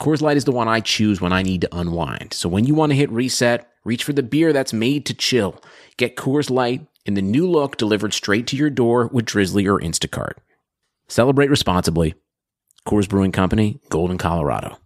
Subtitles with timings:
[0.00, 2.32] Coors Light is the one I choose when I need to unwind.
[2.32, 5.60] So when you want to hit reset, reach for the beer that's made to chill.
[5.96, 9.80] Get Coors Light in the new look delivered straight to your door with Drizly or
[9.80, 10.34] Instacart.
[11.08, 12.14] Celebrate responsibly.
[12.86, 14.78] Coors Brewing Company, Golden, Colorado.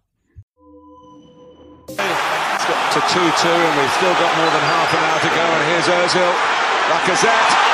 [1.89, 5.29] It's got to 2 2, and we've still got more than half an hour to
[5.29, 5.45] go.
[5.45, 6.33] And here's Ozil.
[6.89, 7.72] Lacazette.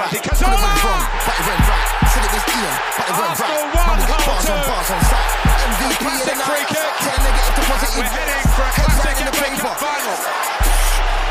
[0.00, 0.40] But it went right.
[0.40, 1.88] Could it went wrong, but it went right.
[2.10, 3.60] Said it was Ian, but it went right.
[3.70, 5.32] Man, we Hull bars on bars on site.
[5.60, 6.66] MVP in the night.
[6.72, 7.96] Turn negative to positive.
[8.00, 9.72] We're heading for a classic in the paper.
[9.76, 10.16] Final.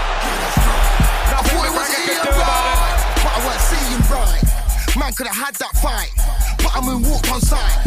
[0.09, 2.78] I thought it was Ian could do about it.
[2.78, 4.44] right, but I weren't seeing right.
[4.97, 6.12] Man could have had that fight,
[6.62, 7.80] but I'm in walk on side.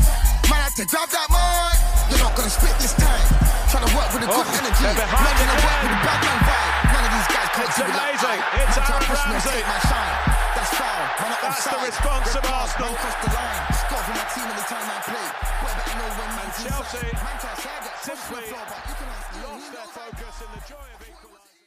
[0.50, 1.78] Man had to grab that mic.
[2.10, 3.22] You're not gonna spit this time.
[3.70, 4.82] Trying to work with a good Oh, energy.
[4.84, 6.92] Man to work with a bad man vibe.
[6.92, 8.40] None of these guys can't It's do it like amazing.
[8.42, 8.60] I.
[8.62, 9.62] It's Man try to Aaron Ramsey.
[9.64, 10.31] my shine.
[10.62, 10.86] That's foul.
[10.86, 11.86] Man, I'm the offside.
[11.90, 12.94] response of card, Arsenal.
[12.94, 13.66] man the line.
[13.82, 15.26] Score for my team anytime I play.
[15.58, 17.18] Boy, better know when man's Chelsea inside.
[17.18, 19.26] Man try to say I get pushed to the simply floor, but you can ask
[19.34, 21.66] Ian, Lost their focus in the joy of equalising.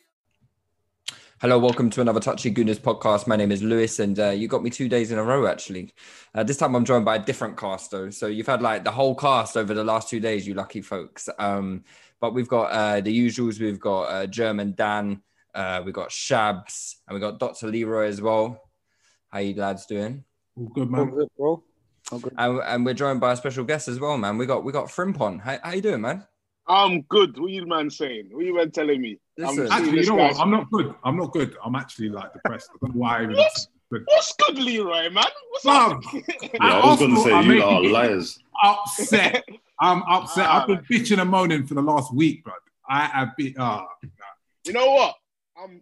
[1.42, 3.28] Hello, welcome to another Touchy Gooners podcast.
[3.28, 5.94] My name is Lewis, and uh, you got me two days in a row, actually.
[6.34, 8.10] Uh, this time I'm joined by a different cast, though.
[8.12, 11.28] So you've had like the whole cast over the last two days, you lucky folks.
[11.38, 11.84] Um,
[12.22, 13.60] but we've got uh, the usuals.
[13.60, 15.22] We've got uh, German Dan,
[15.54, 17.68] uh, we've got Shabs, and we've got Dr.
[17.68, 18.62] Leroy as well.
[19.36, 20.24] How you lads doing?
[20.56, 21.28] All good, man.
[22.38, 24.38] And, and we're joined by a special guest as well, man.
[24.38, 25.42] We got we got Frimpon.
[25.42, 26.26] How, how you doing, man?
[26.70, 27.38] I'm good.
[27.38, 28.30] What are you man saying?
[28.32, 29.20] What are you man telling me?
[29.38, 29.66] Listen.
[29.70, 30.40] I'm Actually, you know what?
[30.40, 30.96] I'm not good.
[31.04, 31.54] I'm not good.
[31.66, 32.70] I'm actually like depressed.
[32.76, 33.18] I don't know why.
[33.20, 33.68] I even What?
[33.92, 34.04] good.
[34.06, 35.26] What's good, Leroy, man?
[35.50, 36.02] What's up?
[36.14, 36.22] Yeah,
[36.62, 38.40] I was going to say I'm you are liars.
[38.64, 39.44] Upset.
[39.82, 40.46] I'm upset.
[40.48, 40.62] Ah.
[40.62, 42.54] I've been bitching and moaning for the last week, bro.
[42.90, 43.54] I have been.
[43.60, 43.86] Ah,
[44.64, 45.16] you know what?
[45.62, 45.82] I'm.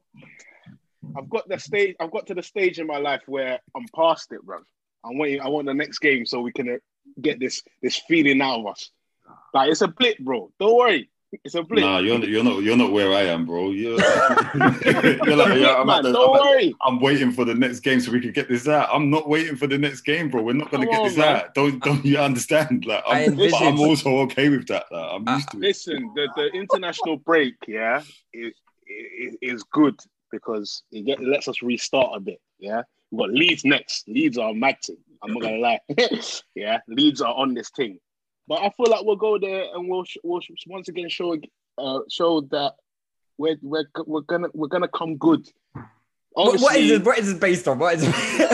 [1.18, 1.96] I've got the stage.
[2.00, 4.60] I've got to the stage in my life where I'm past it, bro.
[5.06, 5.42] I'm waiting.
[5.42, 6.78] I want the next game so we can uh,
[7.22, 8.90] get this this feeling out of us.
[9.54, 10.52] Like it's a blip, bro.
[10.60, 11.10] Don't worry.
[11.44, 11.84] It's a blip.
[11.84, 13.72] Nah, you're not, you're not you're not where I am, bro.
[13.72, 14.00] You're,
[14.54, 16.76] you're like, yeah, I'm, man, the- don't I'm at- worry.
[16.86, 18.90] I'm waiting for the next game so we can get this out.
[18.94, 20.44] I'm not waiting for the next game, bro.
[20.44, 21.36] We're not going to Come get on, this man.
[21.38, 21.54] out.
[21.56, 22.86] Don't don't you understand?
[22.86, 24.86] Like, I I'm, but I'm also okay with that.
[24.92, 25.62] Like, I'm Uh, used to it.
[25.62, 28.04] Listen, the, the international break, yeah,
[28.34, 28.54] is,
[28.88, 30.00] is, is good
[30.34, 32.40] because it, get, it lets us restart a bit.
[32.60, 34.08] Yeah, we've got Leeds next.
[34.08, 34.98] Leeds are a mad team.
[35.24, 35.80] I'm not gonna lie.
[36.56, 38.00] yeah, Leeds are on this thing,
[38.48, 41.38] but I feel like we'll go there and we'll, sh- we'll sh- once again show
[41.78, 42.74] uh, show that
[43.38, 45.48] we're, we're we're gonna we're gonna come good.
[46.36, 47.06] What, what is Obviously- this?
[47.06, 47.80] What is this based on?
[47.80, 48.04] What is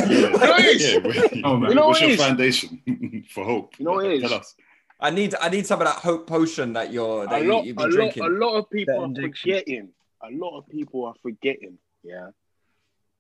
[0.10, 1.42] Yeah, What is- yeah, wait.
[1.46, 1.70] Oh, man.
[1.70, 2.22] You know What's what your it is?
[2.26, 3.74] foundation for hope?
[3.80, 4.54] You know what it Tell us.
[5.00, 7.64] I need I need some of that hope potion that you're that a you, lot,
[7.66, 8.24] you've a been lot, drinking.
[8.24, 9.90] a lot of people are forgetting.
[10.22, 11.78] A lot of people are forgetting.
[12.04, 12.30] Yeah,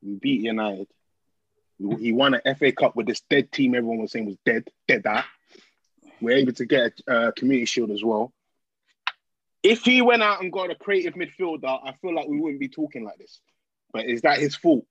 [0.01, 0.87] we beat United.
[1.99, 3.73] He won an FA Cup with this dead team.
[3.73, 5.03] Everyone was saying was dead, dead.
[5.03, 5.25] That
[6.19, 8.33] we're able to get a uh, Community Shield as well.
[9.63, 12.67] If he went out and got a creative midfielder, I feel like we wouldn't be
[12.69, 13.39] talking like this.
[13.93, 14.85] But is that his fault?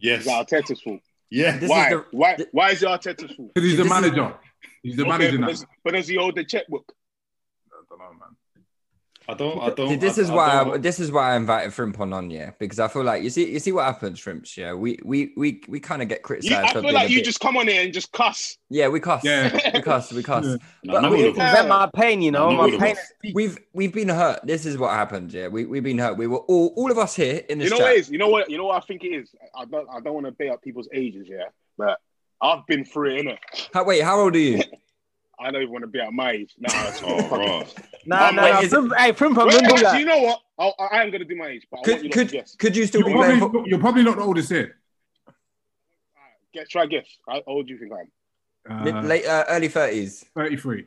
[0.00, 0.20] Yes.
[0.20, 1.00] Is that Arteta's fault?
[1.30, 1.52] Yeah.
[1.54, 1.90] This is why?
[1.90, 2.34] the- why?
[2.36, 3.52] th- Why is it Arteta's fault?
[3.54, 4.34] because he's the This is- manager.
[4.82, 5.46] He's the Okay, manager but, now.
[5.48, 6.92] does, but does he hold the checkbook?
[7.72, 8.36] I don't know, man.
[9.30, 9.60] I don't.
[9.60, 10.00] I don't.
[10.00, 12.50] this I- is I why don't- I, this is why I invited Frimpon on, yeah,
[12.58, 14.56] because I feel like you see you see what happens, Shrimps.
[14.56, 16.50] Yeah, we we we we kind of get criticized.
[16.50, 16.76] You, criticized.
[16.76, 18.58] I for feel being like you bit- just come on here and just cuss.
[18.68, 19.70] yeah, we cuss, Yeah.
[19.74, 20.44] we cuss, we cuss.
[20.46, 20.56] Yeah.
[20.84, 21.46] But none we- of them.
[21.46, 22.50] Prevent my pain, you know.
[22.50, 22.96] No, my no, pain.
[23.24, 23.30] no.
[23.34, 24.40] We've we've been hurt.
[24.44, 25.32] This is what happened.
[25.32, 26.16] Yeah, we we've been hurt.
[26.16, 27.96] We were all all of us here in this You know chat.
[27.96, 28.08] what?
[28.10, 28.50] You know what?
[28.50, 29.30] You know what I think it is.
[29.54, 29.88] I don't.
[29.90, 31.44] I don't want to bait up people's ages, yeah.
[31.78, 31.98] But
[32.42, 33.68] I've been through it, innit?
[33.74, 34.62] How, wait, how old are you?
[35.40, 36.54] I don't even want to be at my age.
[36.58, 37.62] Nah, it's Oh, bro.
[38.06, 38.60] Nah, nah, nah.
[38.60, 39.98] is it- Frim- Hey, Frimpon, Wait, actually, that.
[39.98, 40.40] you know what?
[40.58, 42.86] I'll, I I am going to do my age, but I you could, could you
[42.86, 43.38] still you're be playing?
[43.38, 44.76] probably, fo- you're probably not the oldest here.
[46.52, 47.06] Get try guess.
[47.28, 48.84] How old do you think I am?
[48.84, 50.24] Mid- Uh, late, uh, early thirties.
[50.34, 50.84] 33.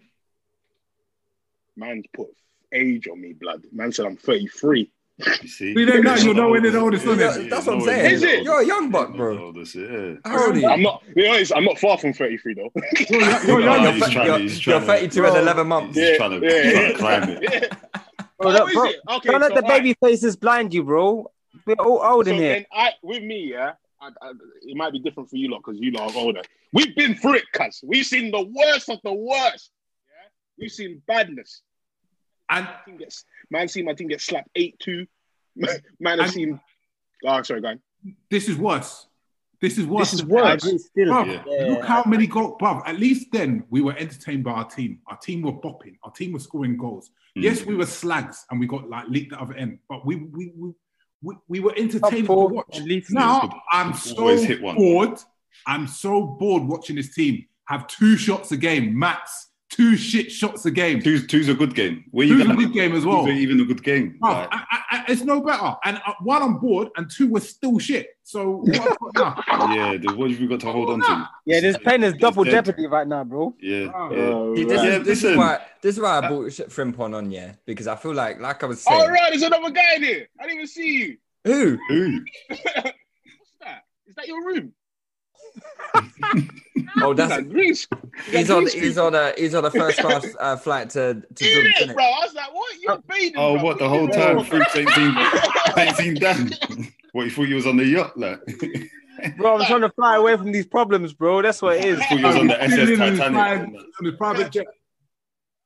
[1.75, 2.27] Man's put
[2.71, 3.63] age on me, blood.
[3.71, 4.91] Man said I'm 33.
[5.19, 5.73] You see?
[5.75, 7.49] We don't know, you're nowhere near the oldest, isn't it?
[7.49, 8.11] That's what I'm saying.
[8.15, 8.43] Is it?
[8.43, 9.37] You're a young buck, bro.
[9.45, 10.15] Oldest, yeah.
[10.25, 10.67] How old are you?
[10.67, 11.03] I'm not.
[11.15, 12.71] You know, it's- I'm not far from 33 though.
[13.09, 13.93] You're, you're, young.
[13.93, 15.95] he's You're, trying- you're, you're trying to- 32 and 11 months.
[15.97, 17.43] He's trying to, he's trying to climb it.
[17.43, 17.99] Yeah.
[18.39, 18.95] Bro, look, bro, it?
[19.09, 19.83] Okay, Don't let the alright.
[19.83, 21.31] baby faces blind you, bro.
[21.65, 22.65] We're all old in here.
[22.73, 24.31] I, with me, yeah, I, I,
[24.63, 26.41] it might be different for you lot because you lot are older.
[26.73, 27.81] We've been through it, cuz.
[27.85, 29.71] We've seen the worst of the worst.
[30.09, 30.29] Yeah,
[30.59, 31.61] we've seen badness.
[32.53, 35.05] And My team gets, man, seen my team get slapped eight two.
[35.99, 36.59] Man, have seen.
[37.25, 37.81] Oh, sorry, go on.
[38.29, 39.07] this is worse.
[39.61, 40.11] This is worse.
[40.11, 40.43] This is worse.
[40.45, 40.63] I that.
[40.65, 41.07] agree still.
[41.07, 41.67] Bruv, Yeah.
[41.67, 42.81] look how many goals, bruv.
[42.85, 44.99] At least then we were entertained by our team.
[45.07, 45.95] Our team were bopping.
[46.03, 47.11] Our team was scoring goals.
[47.37, 47.43] Mm.
[47.43, 50.51] Yes, we were slags and we got like leaked the other end, but we we
[50.57, 50.73] we,
[51.21, 52.77] we, we were entertaining to watch.
[52.79, 53.03] at.
[53.11, 54.75] Now I'm so Always hit one.
[54.75, 55.17] bored.
[55.65, 60.65] I'm so bored watching this team have two shots a game, max two shit shots
[60.65, 61.01] a game.
[61.01, 62.05] Two's, two's a good game.
[62.11, 63.25] Where Two's a gonna- good game as well.
[63.25, 64.17] Two's even a good game.
[64.21, 65.75] Bruv, Like, I, I, I, it's no better.
[65.83, 68.09] And uh, one, I'm bored, and two, we're still shit.
[68.23, 69.73] So what have I got now?
[69.91, 71.29] yeah, the, what have we got to hold on to?
[71.45, 72.51] Yeah, this pen is double dead.
[72.65, 73.55] jeopardy right now, bro.
[73.59, 74.53] Yeah, Oh.
[74.53, 74.55] yeah.
[74.55, 77.31] See, this, Yeah, is, this is why this is why I bought shit Frimpon on,
[77.31, 80.27] yeah, because I feel like, like I was saying, All right, there's another guy there.
[80.39, 81.17] I didn't even see you.
[81.43, 81.77] who?
[81.91, 82.23] Ooh.
[82.47, 82.61] What's
[83.61, 83.83] that?
[84.07, 84.71] Is that your room?
[87.01, 87.93] Oh, that's That green sc-
[88.31, 91.45] he's on green he's on a he's on a first class uh, flight to to
[91.45, 91.93] In Dubs, it, innit?
[91.93, 92.03] bro.
[92.03, 92.75] I was like, what?
[92.81, 93.63] You're bathing, Oh, bro.
[93.63, 94.35] what the whole time?
[94.37, 94.45] doing?
[94.45, 95.15] Fruits ain't seen,
[95.77, 96.51] ain't seen Dan.
[97.13, 98.39] What you thought you was on the yacht, like?
[99.37, 101.41] Bro, I'm trying to fly away from these problems, bro.
[101.43, 101.99] That's what it is.
[101.99, 103.33] thought you was on the SS chilling on his Titanic.
[103.37, 104.65] private- on his private jet.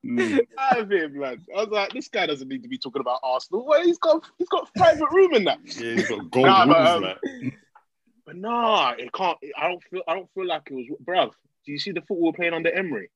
[0.06, 0.39] Mm.
[0.60, 1.39] Out of here, blood.
[1.56, 3.66] I was like, this guy doesn't need to be talking about Arsenal.
[3.66, 5.60] Well, he's got he's got private room in that.
[5.66, 7.01] Yeah, he's got gold Nah, but, rooms, um,
[7.44, 7.54] like.
[8.27, 9.38] But nah, it can't.
[9.57, 10.01] I don't feel.
[10.07, 11.31] I don't feel like it was, bruv.
[11.65, 13.09] Do you see the football playing under Emery?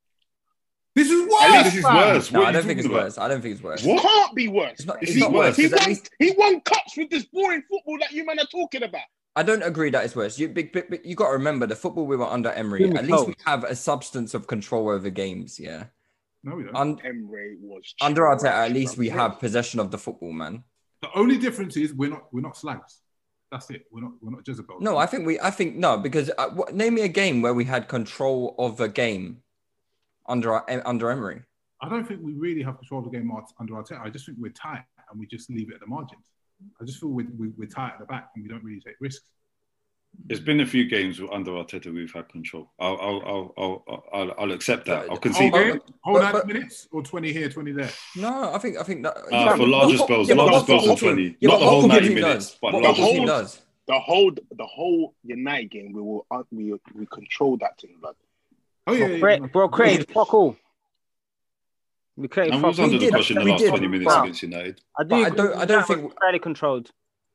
[0.95, 1.63] This is At worse.
[1.65, 1.95] least it's man.
[2.15, 2.31] worse.
[2.31, 3.03] No, I don't think it's about?
[3.03, 3.17] worse.
[3.17, 3.85] I don't think it's worse.
[3.85, 4.71] It can't be worse.
[4.79, 5.55] It's not, It's it's not not worse.
[5.57, 8.39] He 'cause at won, least he won cups with this boring football that you men
[8.39, 9.01] are talking about.
[9.35, 10.37] I don't agree that it's worse.
[10.39, 12.79] You big, big, big, you got to remember the football we were under Emery.
[12.79, 15.57] Give At least we have a substance of control over games.
[15.59, 15.85] Yeah,
[16.43, 16.75] No, we don't.
[16.75, 20.63] Un- Emery was under Arteta, trash, at least we have possession of the football, man.
[21.01, 23.00] The only difference is we're not we're not slags.
[23.51, 23.85] That's it.
[23.91, 24.79] We're not we're not Jezebel.
[24.79, 25.39] No, I think we.
[25.39, 28.79] I think no, because uh, what, name me a game where we had control of
[28.79, 29.41] a game
[30.27, 31.41] under our, under Emery.
[31.81, 33.99] I don't think we really have control of the game under Arteta.
[34.01, 36.29] I just think we're tight and we just leave it at the margins.
[36.79, 38.95] I just feel we're, we- we're tight at the back and we don't really take
[39.01, 39.31] risks.
[40.25, 42.69] There's been a few games under Arteta we've had control.
[42.79, 45.03] I'll, I'll, I'll, I'll, I'll, I'll accept that.
[45.03, 45.53] I'll Whole concede.
[45.53, 47.89] Game, but- whole but- 90 but- minutes or 20 here, 20 there.
[48.15, 50.95] No, I think I think that Uh, for larger spells, but larger what spells than
[50.97, 51.37] 20.
[51.39, 53.25] yeah, Not the whole football 90 minutes, but what larger spells.
[53.27, 53.61] does.
[53.87, 58.15] The whole the whole United game, we will uh, we we controlled that thing, blood.
[58.87, 59.07] Oh, yeah.
[59.07, 59.45] Bro, yeah, Cra- yeah.
[59.47, 60.55] bro Craig, fuck all.
[62.15, 63.69] We created And we was under did, the cushion the last did.
[63.69, 64.21] 20 minutes Wow.
[64.23, 64.81] against United.
[64.99, 65.15] I, do.
[65.15, 65.53] I don't.
[65.55, 66.91] I don't that, think- was fairly controlled.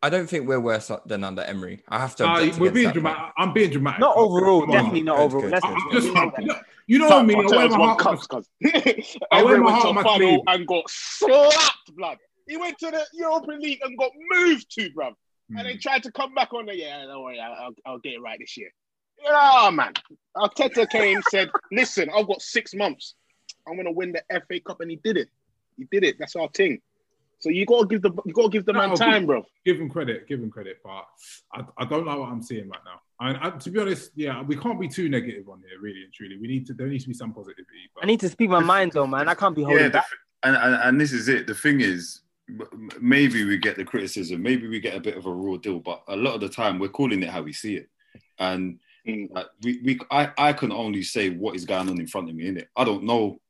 [0.06, 1.82] I don't think we're worse than under Emery.
[1.88, 2.26] I have to.
[2.28, 3.32] Uh, we're being that dramatic.
[3.36, 3.98] I'm being dramatic.
[4.00, 4.76] Not overall, Come on.
[4.76, 5.50] definitely not overall.
[5.50, 6.14] good, I, I'm just, you
[6.46, 7.34] know- you know me.
[7.34, 7.98] I Arteta's wear my heart.
[7.98, 8.48] cups, cuz.
[9.32, 10.40] I wear my went heart to on my final sleeve.
[10.46, 12.18] and got slapped, blood.
[12.46, 15.14] He went to the European League and got moved to, bruv.
[15.50, 15.58] Hmm.
[15.58, 18.12] And then tried to come back on the yeah, don't worry, I'll, I'll, I'll get
[18.12, 18.70] it right this year.
[19.24, 19.94] Yeah, man.
[20.36, 23.14] Arteta came, said, listen, I've got six months.
[23.66, 25.28] I'm gonna win the FA Cup, and he did it.
[25.76, 26.16] He did it.
[26.20, 26.80] That's our thing.
[27.38, 29.44] So you gotta give the you gotta give the man No, time, bro.
[29.64, 30.26] Give him credit.
[30.26, 30.78] Give him credit.
[30.82, 31.06] But
[31.52, 33.00] I, I don't like what I'm seeing right now.
[33.20, 36.12] And I, to be honest, yeah, we can't be too negative on here, really and
[36.12, 36.38] truly.
[36.38, 36.74] We need to.
[36.74, 37.90] There needs to be some positivity.
[37.94, 39.28] But I need to speak my mind though, man.
[39.28, 40.06] I can't be holding Yeah, the, back.
[40.42, 41.46] and, and and this is it.
[41.46, 42.22] The thing is,
[43.00, 46.02] maybe we get the criticism, maybe we get a bit of a raw deal, but
[46.08, 47.88] a lot of the time we're calling it how we see it,
[48.38, 49.28] and mm.
[49.30, 52.34] like, we, we I, I can only say what is going on in front of
[52.34, 52.46] me.
[52.46, 53.40] In it, I don't know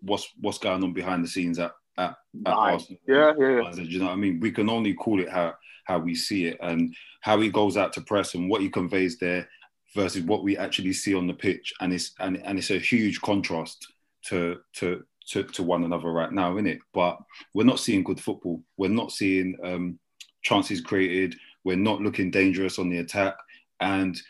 [0.00, 2.16] what's what's going on behind the scenes at at,
[2.46, 2.52] at.
[2.52, 3.00] Arsenal.
[3.06, 3.70] Yeah, yeah, yeah.
[3.72, 4.40] Do you know what I mean?
[4.40, 5.54] We can only call it how
[5.84, 9.18] how we see it and how he goes out to press and what he conveys
[9.18, 9.48] there
[9.94, 13.20] versus what we actually see on the pitch, and it's and, and it's a huge
[13.20, 13.86] contrast
[14.26, 16.78] to to to, to one another right now, isn't it?
[16.92, 17.18] But
[17.54, 18.62] we're not seeing good football.
[18.76, 19.98] We're not seeing um,
[20.42, 21.36] chances created.
[21.64, 23.36] We're not looking dangerous on the attack,
[23.80, 24.20] and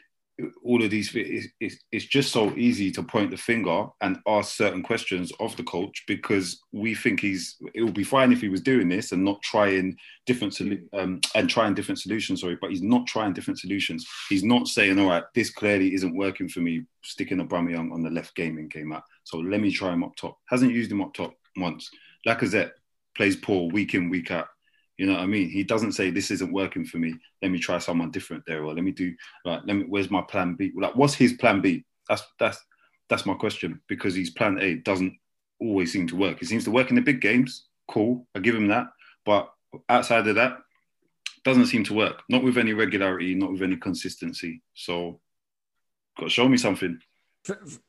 [0.62, 5.32] all of these it's, just so easy to point the finger and ask certain questions
[5.40, 8.88] of the coach because we think he's it would be fine if he was doing
[8.88, 10.58] this and not trying different
[10.92, 14.06] um, and trying different solutions sorry but he's not trying different solutions.
[14.28, 18.02] He's not saying all right this clearly isn't working for me sticking a Young on
[18.02, 20.38] the left gaming game out so let me try him up top.
[20.46, 21.90] Hasn't used him up top once.
[22.26, 22.72] Lacazette
[23.16, 24.48] plays poor week in week out
[25.00, 25.48] You know what I mean?
[25.48, 27.14] He doesn't say this isn't working for me.
[27.40, 29.14] Let me try someone different there, or let me do
[29.46, 29.84] like let me.
[29.88, 30.72] Where's my plan B?
[30.76, 31.86] Like, what's his plan B?
[32.06, 32.62] That's that's
[33.08, 35.16] that's my question because his plan A doesn't
[35.58, 36.42] always seem to work.
[36.42, 37.64] It seems to work in the big games.
[37.88, 38.88] Cool, I give him that.
[39.24, 39.50] But
[39.88, 40.58] outside of that,
[41.44, 42.22] doesn't seem to work.
[42.28, 44.60] Not with any regularity, not with any consistency.
[44.74, 45.18] So,
[46.18, 47.00] got to show me something.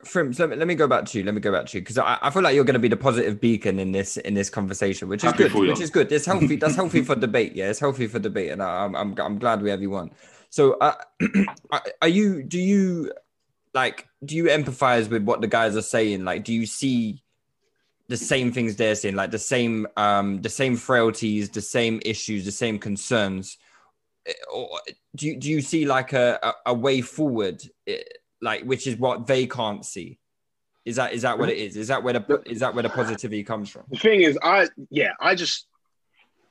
[0.05, 1.23] Frims, let me, let me go back to you.
[1.23, 2.87] Let me go back to you because I, I feel like you're going to be
[2.87, 5.53] the positive beacon in this in this conversation, which is Happy good.
[5.53, 6.11] Which is good.
[6.11, 6.55] It's healthy.
[6.55, 7.55] That's healthy for debate.
[7.55, 10.11] Yeah, it's healthy for debate, and I, I'm I'm I'm glad we have you on.
[10.49, 10.95] So, uh,
[12.01, 12.43] are you?
[12.43, 13.11] Do you
[13.73, 14.07] like?
[14.23, 16.23] Do you empathize with what the guys are saying?
[16.23, 17.23] Like, do you see
[18.07, 19.15] the same things they're saying?
[19.15, 23.57] Like the same um the same frailties, the same issues, the same concerns?
[24.25, 24.69] Eh, Or
[25.15, 27.61] do you do you see like a a, a way forward?
[27.87, 28.01] eh,
[28.41, 30.17] like which is what they can't see.
[30.83, 31.77] Is that is that what it is?
[31.77, 33.83] Is that where the is that where the positivity comes from?
[33.89, 35.67] The thing is, I yeah, I just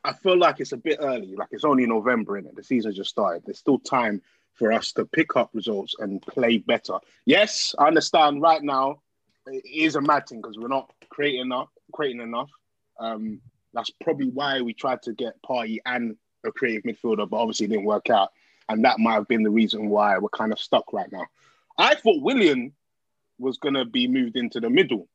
[0.04, 1.34] I feel like it's a bit early.
[1.34, 2.54] Like it's only November in it.
[2.54, 3.42] The season just started.
[3.44, 4.22] There's still time
[4.54, 6.98] for us to pick up results and play better.
[7.24, 8.40] Yes, I understand.
[8.40, 9.00] Right now,
[9.46, 11.70] it is a mad thing because we're not creating enough.
[11.92, 12.50] Creating enough.
[13.00, 13.40] Um,
[13.72, 17.70] that's probably why we tried to get Partey and a creative midfielder, but obviously it
[17.70, 18.30] didn't work out.
[18.68, 21.26] And that might have been the reason why we're kind of stuck right now.
[21.80, 22.72] I thought Willian
[23.38, 25.08] was going to be moved into the middle.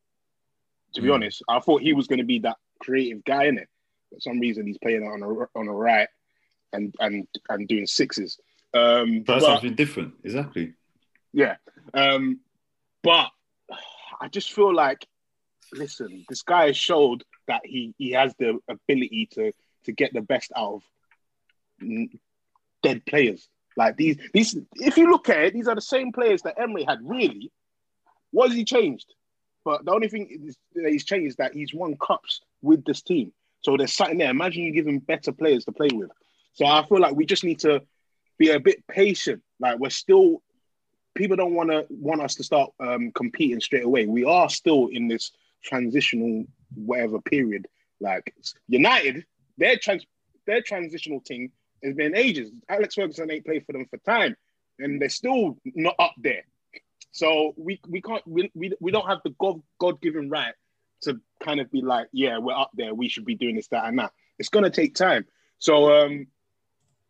[0.93, 1.13] To be Mm.
[1.15, 3.67] honest, I thought he was going to be that creative guy in it.
[4.13, 6.07] For some reason, he's playing on a on a right
[6.73, 8.39] and and and doing sixes.
[8.73, 10.13] Um, Try but- something different.
[10.23, 10.73] Exactly.
[11.33, 11.57] yeah.
[11.93, 12.39] Um,
[13.03, 13.29] but
[14.21, 15.05] I just feel like,
[15.73, 19.51] listen, this guy has showed that he he has the ability to
[19.83, 20.83] to get the best out of
[22.83, 23.47] dead players.
[23.77, 26.83] Like these these, if you look at it, these are the same players that Emery
[26.83, 26.99] had.
[27.01, 27.51] Really,
[28.31, 29.13] what has he changed?
[29.63, 33.33] But the only thing that he's changed is that he's won cups with this team.
[33.61, 34.29] So there's something there.
[34.29, 36.11] Imagine you give him better players to play with.
[36.53, 37.81] So I feel like we just need to
[38.37, 39.41] be a bit patient.
[39.59, 40.41] Like we're still
[41.15, 44.05] people don't want to want us to start um, competing straight away.
[44.05, 45.31] We are still in this
[45.63, 47.67] transitional whatever period.
[47.99, 48.33] Like
[48.67, 49.25] United,
[49.57, 50.05] their trans
[50.45, 51.51] their transitional thing
[51.85, 52.51] has been ages.
[52.69, 54.35] Alex Ferguson ain't played for them for time,
[54.79, 56.43] and they're still not up there.
[57.11, 60.53] So we we can't we, we, we don't have the God God given right
[61.03, 62.93] to kind of be like, yeah, we're up there.
[62.93, 64.11] We should be doing this, that, and that.
[64.37, 65.25] It's gonna take time.
[65.59, 66.27] So um,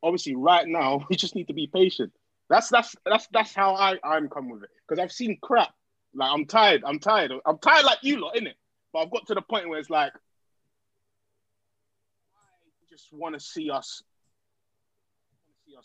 [0.03, 2.12] obviously, right now we just need to be patient.
[2.50, 5.74] That's that's that's that's how I I'm coming with it because I've seen crap.
[6.13, 6.84] Like I'm tired.
[6.86, 7.34] I'm tired.
[7.46, 8.55] I'm tired like you lot, it?
[8.94, 10.13] But I've got to the point where it's like
[12.36, 14.03] I just want to see us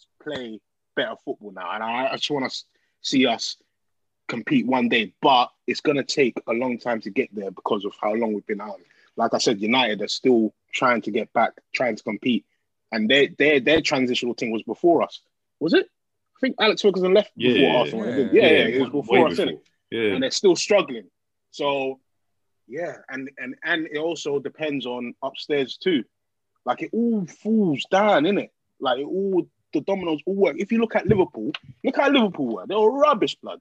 [0.00, 0.60] us play
[0.96, 2.58] better football now, and I, I just want to
[3.02, 3.56] see us
[4.28, 5.12] compete one day.
[5.20, 8.46] But it's gonna take a long time to get there because of how long we've
[8.46, 8.80] been out.
[9.16, 12.44] Like I said, United are still trying to get back, trying to compete,
[12.92, 15.20] and their their their transitional thing was before us.
[15.60, 15.86] Was it?
[16.36, 18.06] I think Alex Ferguson left Yeah, before yeah, Arsenal.
[18.06, 19.60] yeah, Yeah, yeah, it was before us, before.
[19.90, 20.14] Yeah.
[20.14, 21.04] and they're still struggling.
[21.50, 22.00] So
[22.66, 26.04] yeah, and and and it also depends on upstairs too.
[26.64, 28.50] Like it all falls down, innit?
[28.80, 30.56] Like it all the dominoes all work.
[30.58, 31.52] If you look at Liverpool,
[31.84, 32.66] look how Liverpool were.
[32.66, 33.60] They were rubbish, blood.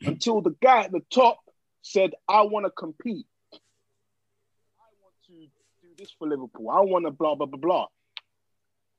[0.00, 1.38] Until the guy at the top
[1.82, 3.26] said, I want to compete.
[3.52, 3.56] I
[5.00, 5.32] want to
[5.82, 6.70] do this for Liverpool.
[6.70, 7.86] I want to blah blah blah blah.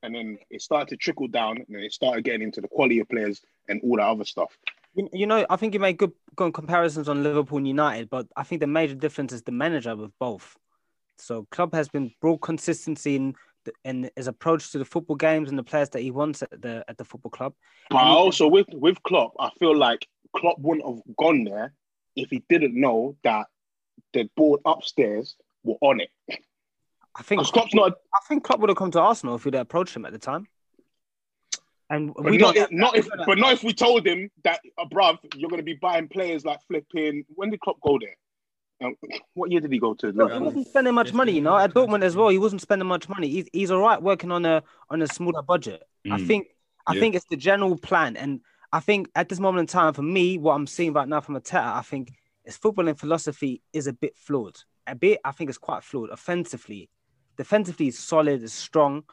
[0.01, 3.07] And then it started to trickle down, and it started getting into the quality of
[3.07, 4.57] players and all that other stuff.
[4.95, 8.43] You, know, I think you made good, good comparisons on Liverpool and United, but I
[8.43, 10.55] think the major difference is the manager with both.
[11.17, 13.33] So, Klopp has been brought consistency in
[13.83, 16.83] in his approach to the football games and the players that he wants at the
[16.87, 17.53] at the football club.
[17.89, 21.73] But And he- also with with Klopp, I feel like Klopp wouldn't have gone there
[22.15, 23.47] if he didn't know that
[24.13, 26.09] the board upstairs were on it.
[27.15, 29.95] I think Klopp's not, I think Klopp would have come to Arsenal if we'd approached
[29.95, 30.47] him at the time.
[31.89, 34.85] And but we not, if, not if, but not if we told him that, uh,
[34.85, 37.23] bruv, you're going to be buying players like flipping.
[37.35, 38.15] When did Klopp go there?
[38.83, 38.95] Um,
[39.33, 40.07] what year did he go to?
[40.11, 41.57] Look, he wasn't spending much money, you know.
[41.57, 43.29] At Dortmund as well, he wasn't spending much money.
[43.29, 45.83] He's, he's all right working on a on a smaller budget.
[46.11, 46.27] I Mm.
[46.27, 46.47] think
[46.85, 46.99] I Yeah.
[46.99, 48.41] think it's the general plan, and
[48.73, 51.35] I think at this moment in time, for me, what I'm seeing right now from
[51.35, 52.11] Arteta, I think
[52.43, 54.57] his footballing philosophy is a bit flawed.
[54.87, 56.09] A bit, I think, it's quite flawed.
[56.09, 56.89] Offensively,
[57.37, 59.03] defensively, is solid, is strong.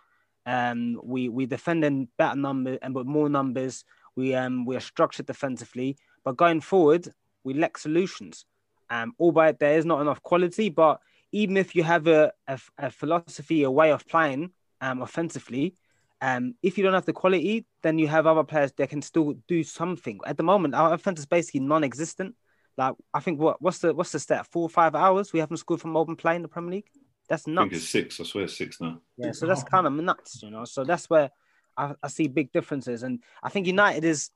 [0.47, 3.85] Um, we we defend in better number and but more numbers.
[4.17, 7.12] We um we are structured defensively, but going forward,
[7.45, 8.45] we lack solutions.
[8.91, 11.01] Um, albeit there is not enough quality, but
[11.33, 15.75] even if you have a, a, a philosophy, a way of playing um, offensively,
[16.21, 19.35] um, if you don't have the quality, then you have other players that can still
[19.49, 20.19] do something.
[20.27, 22.35] At the moment, our offense is basically non-existent.
[22.77, 24.47] Like I think what what's the what's the stat?
[24.51, 26.91] Four or five hours we haven't scored from open play in the Premier League.
[27.29, 27.65] That's I nuts.
[27.65, 28.21] think it's six.
[28.21, 29.01] I swear it's six now.
[29.17, 30.65] Yeah, so that's kind of nuts, you know.
[30.65, 31.31] So that's where
[31.77, 34.31] I, I see big differences, and I think United is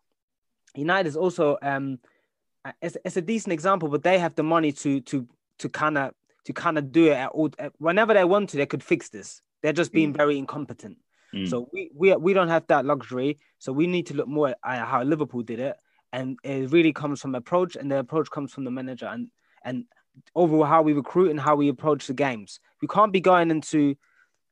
[0.74, 1.98] United is also um
[2.80, 5.26] it's, it's a decent example, but they have the money to to
[5.58, 6.12] to kind of
[6.44, 8.56] to kind of do it at all whenever they want to.
[8.56, 9.40] They could fix this.
[9.62, 10.98] They're just being very incompetent.
[11.34, 11.48] Mm.
[11.48, 13.38] So we, we we don't have that luxury.
[13.58, 15.76] So we need to look more at how Liverpool did it,
[16.12, 19.28] and it really comes from approach, and the approach comes from the manager, and
[19.62, 19.84] and
[20.34, 22.60] overall how we recruit and how we approach the games.
[22.80, 23.96] We can't be going into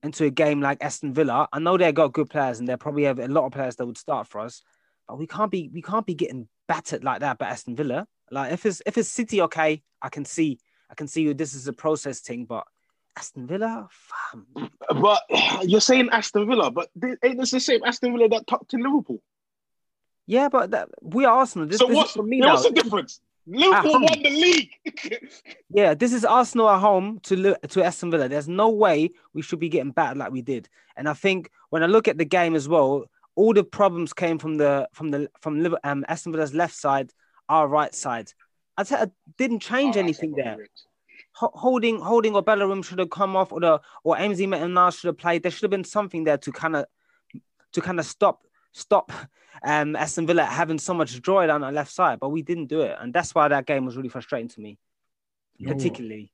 [0.02, 1.48] into a game like Aston Villa.
[1.52, 3.86] I know they've got good players, and they probably have a lot of players that
[3.86, 4.62] would start for us,
[5.06, 8.06] but we can't be we can't be getting battered like that by Aston Villa.
[8.30, 10.58] Like if it's if it's City, okay, I can see
[10.90, 12.64] I can see this is a process thing, but
[13.16, 15.22] Aston Villa, fam, But
[15.62, 18.76] you're saying Aston Villa, but th- ain't this the same Aston Villa that tucked to
[18.78, 19.22] Liverpool?
[20.26, 21.66] yeah, but that, we are Arsenal.
[21.66, 22.54] This, so this what's, is for me now.
[22.54, 23.20] what's the difference?
[23.46, 24.70] Liverpool won the league.
[25.74, 28.28] Yeah, this is Arsenal at home to to Aston Villa.
[28.28, 30.68] There's no way we should be getting battered like we did.
[30.96, 34.38] And I think when I look at the game as well, all the problems came
[34.38, 37.10] from the from the from Liver- um, Aston Villa's left side,
[37.48, 38.32] our right side.
[38.76, 40.58] I tell I didn't change Oh, anything there.
[41.36, 45.08] Ho- holding holding or Bellerin should have come off, or the or MZ Metanal should
[45.08, 45.42] have played.
[45.42, 46.86] There should have been something there to kind of
[47.72, 49.10] to kind of stop stop
[49.64, 52.80] um, Aston Villa having so much joy down our left side, but we didn't do
[52.82, 54.78] it, and that's why that game was really frustrating to me,
[55.56, 56.32] You know particularly.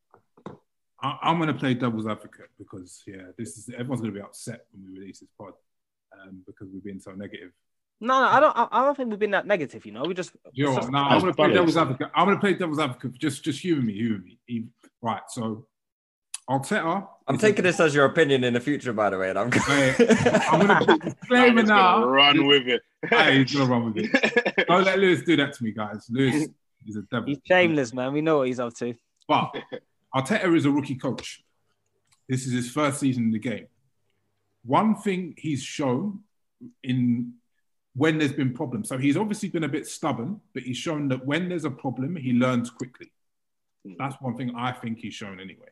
[1.01, 4.25] I, I'm going to play devil's advocate because yeah, this is everyone's going to be
[4.25, 5.53] upset when we release this pod
[6.23, 7.51] um, because we've been so negative.
[8.01, 8.57] No, no, I don't.
[8.57, 9.85] I, I don't think we've been that negative.
[9.85, 10.31] You know, we just.
[10.53, 12.09] You know it's just- No, I'm going to play devil's advocate.
[12.15, 13.19] I'm going to play devil's advocate.
[13.19, 14.39] Just, just humor me, humor me.
[14.49, 14.69] Eve-
[15.03, 15.23] Right.
[15.29, 15.67] So,
[16.49, 17.07] Arteta.
[17.27, 19.51] I'm is- taking this as your opinion in the future, by the way, and I'm.
[19.53, 19.95] Hey,
[20.51, 22.05] I'm going to put Man, disclaimer now.
[22.05, 22.83] Run with it.
[23.09, 24.67] Hey, he's going to run with it.
[24.69, 26.07] Don't let Lewis do that to me, guys.
[26.11, 26.49] Lewis
[26.87, 27.27] is a devil.
[27.29, 28.13] He's shameless, man.
[28.13, 28.95] We know what he's up to.
[29.27, 29.55] But
[30.15, 31.43] Arteta is a rookie coach.
[32.29, 33.67] This is his first season in the game.
[34.69, 36.21] One thing he's shown
[36.83, 37.33] in
[37.95, 38.91] when there's been problems.
[38.91, 42.17] So he's obviously been a bit stubborn, but he's shown that when there's a problem,
[42.17, 43.11] he learns quickly.
[43.87, 43.95] Hmm.
[43.99, 45.71] That's one thing I think he's shown anyway.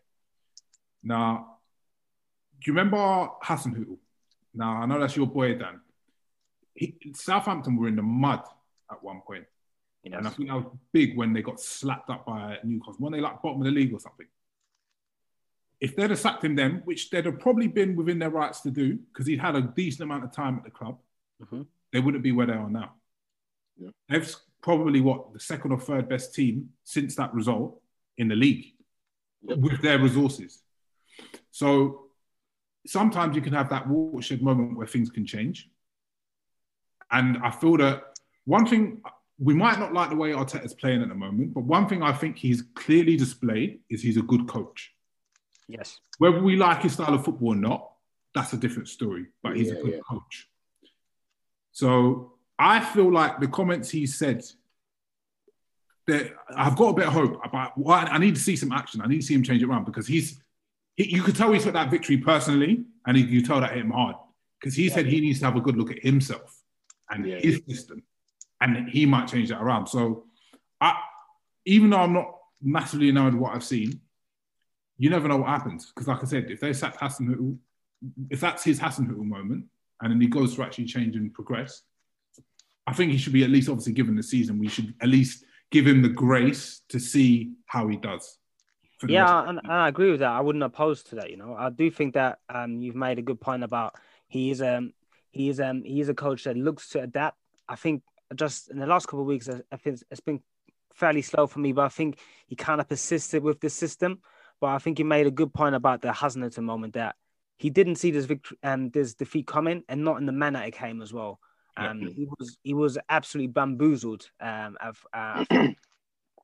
[1.04, 1.58] Now,
[2.58, 3.98] do you remember Hasenhüttl?
[4.54, 5.82] Now, I know that's your boy, Dan.
[6.74, 8.44] He, Southampton were in the mud
[8.90, 9.44] at one point.
[10.06, 12.96] And I think that was big when they got slapped up by Newcastle.
[13.00, 14.26] When they like bottom of the league or something.
[15.80, 18.70] If they'd have sacked him then, which they'd have probably been within their rights to
[18.70, 20.98] do, because he'd had a decent amount of time at the club,
[21.42, 21.66] Mhm.
[21.92, 22.94] they wouldn't be where they are now.
[23.76, 23.90] Yeah.
[24.08, 27.80] They've probably what the second or third best team since that result
[28.16, 28.74] in the league
[29.42, 30.62] with their resources.
[31.50, 32.10] So
[32.86, 35.70] sometimes you can have that watershed moment where things can change.
[37.10, 39.02] And I feel that one thing
[39.38, 42.12] we might not like the way Arteta's playing at the moment, but one thing I
[42.12, 44.95] think he's clearly displayed is he's a good coach.
[45.68, 45.98] Yes.
[46.18, 47.90] Whether we like his style of football or not,
[48.34, 49.26] that's a different story.
[49.42, 50.00] But he's a good yeah.
[50.08, 50.48] coach.
[51.72, 54.44] So I feel like the comments he said
[56.06, 57.76] that I've got a bit of hope about.
[57.76, 59.00] Well, I need to see some action.
[59.00, 60.40] I need to see him change it around because he's.
[60.94, 63.80] He, you could tell he took that victory personally, and he, you tell that hit
[63.80, 64.16] him hard
[64.58, 66.62] because he said he needs to have a good look at himself
[67.10, 68.02] and Yeah, his system,
[68.60, 69.88] and he might change that around.
[69.88, 70.24] So,
[70.80, 70.98] I,
[71.66, 74.00] even though I'm not massively enamored with what I've seen,
[74.98, 75.86] you never know what happens.
[75.86, 77.58] Because, like I said, if they sack Hassan
[78.30, 79.64] if that's his Hassan moment,
[80.02, 81.82] and then he goes to actually change and progress,
[82.86, 84.58] I think he should be at least obviously given the season.
[84.58, 88.38] We should at least give him the grace to see how he does.
[88.98, 90.30] for the rest Yeah, and, and I agree with that.
[90.30, 91.30] I wouldn't oppose to that.
[91.30, 93.94] You know, I do think that um, you've made a good point about
[94.28, 94.92] he is um
[95.30, 97.38] he is um he is a coach that looks to adapt.
[97.68, 98.02] I think
[98.34, 100.40] just in the last couple of weeks, I I think it's been
[100.94, 104.20] fairly slow for me, but I think he kind of persisted with the system.
[104.60, 107.16] But I think he made a good point about the Hasenhüttl moment that
[107.58, 110.72] he didn't see this victory and this defeat coming, and not in the manner it
[110.74, 111.38] came as well.
[111.76, 114.30] Um, he was he was absolutely bamboozled.
[114.40, 115.44] Um, of, uh,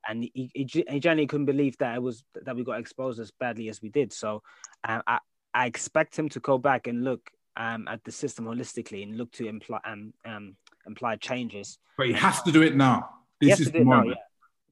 [0.07, 3.19] and he, he, ge- he generally couldn't believe that it was that we got exposed
[3.19, 4.13] as badly as we did.
[4.13, 4.43] So
[4.83, 5.19] uh, I
[5.53, 9.31] I expect him to go back and look um, at the system holistically and look
[9.33, 11.79] to imply um, um, imply changes.
[11.97, 13.09] But he has to do it now.
[13.41, 14.17] This is the it now, moment.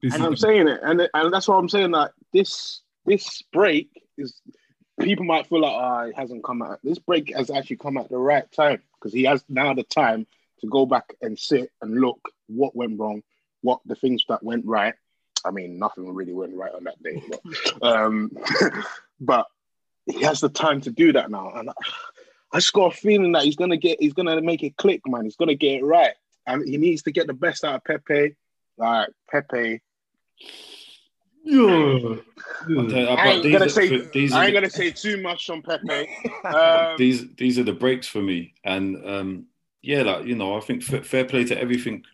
[0.00, 2.82] This And is I'm the- saying it, and and that's why I'm saying that this
[3.04, 4.40] this break is
[5.00, 6.80] people might feel like ah it hasn't come out.
[6.82, 10.26] This break has actually come at the right time because he has now the time
[10.60, 13.22] to go back and sit and look what went wrong,
[13.62, 14.94] what the things that went right.
[15.44, 18.30] I mean, nothing really went right on that day, but um,
[19.20, 19.46] but
[20.06, 21.72] he has the time to do that now, and I,
[22.52, 25.24] I just got a feeling that he's gonna get, he's gonna make it click, man.
[25.24, 26.14] He's gonna get it right,
[26.46, 28.36] and he needs to get the best out of Pepe.
[28.78, 29.80] Like Pepe,
[31.46, 36.08] I'll tell I ain't gonna say these I ain't gonna say too much on Pepe.
[36.44, 38.54] Um, these these are the breaks for me.
[38.64, 39.46] And um
[39.84, 42.04] yeah like you know i think fa- fair play to everything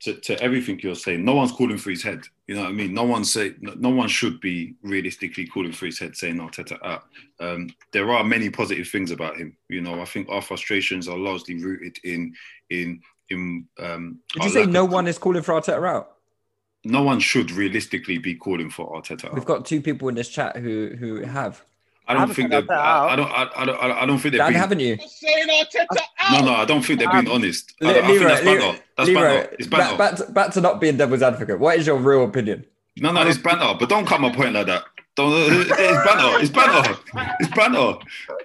[0.00, 1.22] to, to everything you're saying.
[1.24, 2.22] No one's calling for his head.
[2.46, 2.94] You know what i mean?
[2.94, 6.78] No one say no, no one should be realistically calling for his head saying Arteta
[6.84, 7.04] out
[7.40, 9.56] um there are many positive things about him.
[9.68, 12.34] You know i think our frustrations are largely rooted in
[12.70, 16.16] in in um Did you say no of- one is calling for Arteta out?
[16.84, 19.34] No one should realistically be calling for Arteta out.
[19.34, 21.62] We've got two people in this chat who who have.
[22.08, 22.76] I I don't haven't think said they're.
[22.76, 23.30] I, I don't.
[23.30, 23.80] I, I don't.
[23.80, 24.38] I don't think they're.
[24.38, 24.98] Dan, being, haven't you?
[26.32, 27.72] no, no, I don't think they're being Um, honest.
[27.80, 28.82] I, Le- don't- I think that's Leroy, banter.
[28.96, 29.56] That's Leroy, banter.
[29.58, 29.96] It's banter.
[29.96, 31.60] back, back, to, back to not being devil's advocate.
[31.60, 32.64] What is your real opinion?
[32.96, 33.74] No, no, it's banter.
[33.78, 34.82] But don't come a point like that.
[35.14, 35.32] Don't.
[35.32, 36.40] It's banter.
[36.42, 36.98] It's banter.
[37.40, 37.98] It's banter.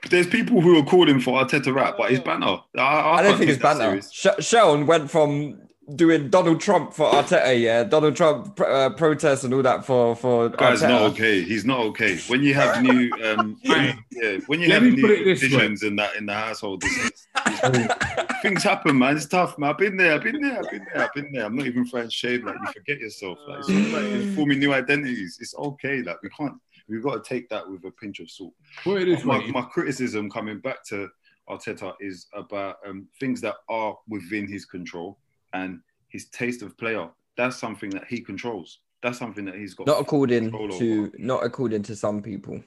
[0.09, 2.59] There's people who are calling for Arteta rap, but it's banter.
[2.77, 4.01] I, I, I don't think it's that banter.
[4.11, 5.59] Sh- Sean went from
[5.95, 10.15] doing Donald Trump for Arteta, yeah, Donald Trump pr- uh, protests and all that for
[10.15, 10.89] for Guy's Arteta.
[10.89, 11.41] not okay.
[11.41, 12.17] He's not okay.
[12.27, 15.95] When you have new, um, Hey, yeah, when you let have new it visions in
[15.97, 19.15] that in the household, it's- it's- things happen, man.
[19.15, 19.69] It's tough, man.
[19.71, 20.13] I've been there.
[20.13, 20.57] I've been there.
[20.59, 21.03] I've been there.
[21.03, 21.45] I've been there.
[21.45, 22.43] I'm not even throwing shade.
[22.43, 23.39] Like you forget yourself.
[23.47, 24.03] Like it's, all right.
[24.11, 25.37] it's forming new identities.
[25.41, 26.01] It's okay.
[26.01, 26.53] Like we can't.
[26.89, 28.53] We've got to take that with a pinch of salt.
[28.83, 31.09] Put it this My, my criticism coming back to
[31.49, 35.17] Arteta is about um, things that are within his control
[35.53, 35.79] and
[36.09, 37.09] his taste of player.
[37.35, 38.79] That's something that he controls.
[39.03, 39.87] That's something that he's got.
[39.87, 40.79] Not according control over.
[40.79, 42.61] to not according to some people.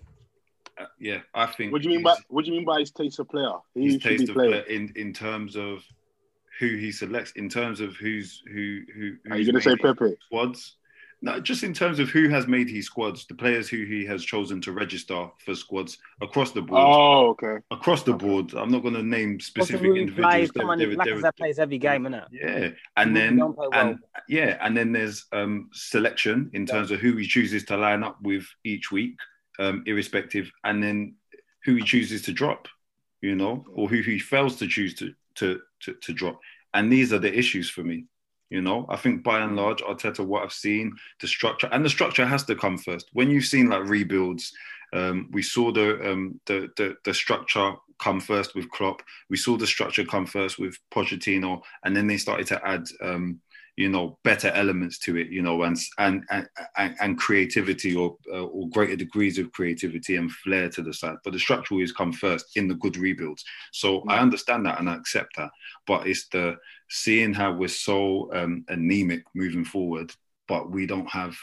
[0.79, 1.73] Uh, yeah, I think.
[1.73, 3.53] What do you mean by What do you mean by his taste of player?
[3.75, 5.85] Who his taste be of player in in terms of
[6.61, 9.17] who he selects, in terms of who's who who.
[9.31, 10.17] Are you gonna say made Pepe?
[10.27, 10.77] Squads.
[11.23, 14.25] No, just in terms of who has made his squads, the players who he has
[14.25, 16.81] chosen to register for squads across the board.
[16.83, 17.59] Oh, okay.
[17.71, 20.33] Across the board, I'm not going to name specific Possibly individuals.
[20.33, 22.27] plays, They're- someone they're- like that plays every game, innit?
[22.33, 23.69] yeah, and then well.
[23.75, 28.03] and yeah, and then there's um, selection in terms of who he chooses to line
[28.03, 29.19] up with each week,
[29.59, 31.17] um, irrespective, and then
[31.65, 32.67] who he chooses to drop,
[33.21, 36.41] you know, or who he fails to choose to to to, to drop.
[36.73, 38.07] And these are the issues for me.
[38.51, 41.89] You know, I think by and large, Arteta, what I've seen, the structure, and the
[41.89, 43.09] structure has to come first.
[43.13, 44.53] When you've seen like rebuilds,
[44.93, 49.03] um, we saw the, um, the the the structure come first with Klopp.
[49.29, 53.41] We saw the structure come first with Pochettino, and then they started to add, um,
[53.77, 55.29] you know, better elements to it.
[55.29, 60.17] You know, and and and, and, and creativity or uh, or greater degrees of creativity
[60.17, 61.19] and flair to the side.
[61.23, 63.45] But the structure always come first in the good rebuilds.
[63.71, 65.51] So I understand that and I accept that.
[65.87, 66.57] But it's the
[66.91, 70.13] seeing how we're so um, anemic moving forward,
[70.49, 71.37] but we don't have.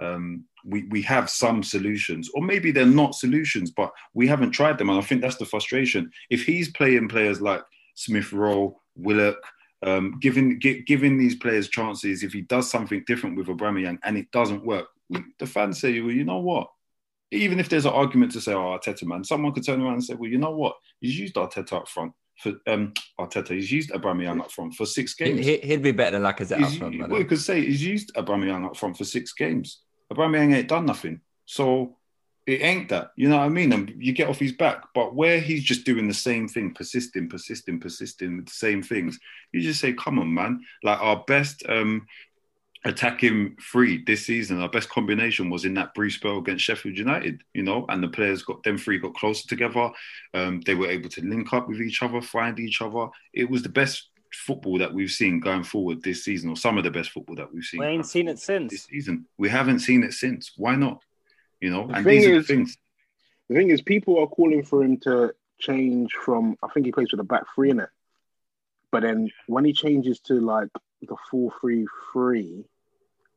[0.00, 4.78] Um, we, we have some solutions, or maybe they're not solutions, but we haven't tried
[4.78, 4.90] them.
[4.90, 6.10] And I think that's the frustration.
[6.30, 7.62] If he's playing players like
[7.94, 9.42] Smith Rowe, Willock,
[9.84, 14.16] um, giving gi- giving these players chances, if he does something different with Aubameyang and
[14.16, 14.86] it doesn't work,
[15.38, 16.68] the fans say, well, you know what?
[17.30, 20.04] Even if there's an argument to say, oh, Arteta, man, someone could turn around and
[20.04, 20.76] say, well, you know what?
[21.00, 22.12] He's used Arteta up front
[22.42, 23.50] for um, Arteta.
[23.50, 25.46] He's used Aubameyang up front for six games.
[25.46, 27.08] he, he'd be better than Lacazette up He's, front.
[27.08, 29.82] well, you could say he's used Aubameyang up front for six games.
[30.12, 31.96] Aubameyang ain't done nothing, so
[32.46, 33.12] it ain't that.
[33.16, 33.72] You know what I mean?
[33.72, 37.28] And you get off his back, but where he's just doing the same thing, persisting,
[37.28, 39.18] persisting, persisting with the same things,
[39.52, 42.06] you just say, "Come on, man!" Like our best um,
[42.84, 47.42] attacking three this season, our best combination was in that brief spell against Sheffield United.
[47.54, 49.90] You know, and the players got them three got closer together.
[50.34, 53.08] Um, they were able to link up with each other, find each other.
[53.32, 56.84] It was the best football that we've seen going forward this season, or some of
[56.84, 57.80] the best football that we've seen.
[57.80, 58.72] We ain't seen it since.
[58.72, 59.26] this season.
[59.38, 60.52] We haven't seen it since.
[60.56, 61.02] Why not?
[61.60, 62.76] You know, The and thing these are the things.
[63.48, 66.56] The thing is, people are calling for him to change from.
[66.62, 67.90] I think he plays with a back three in it,
[68.90, 70.68] but then when he changes to like
[71.02, 72.64] the four three three,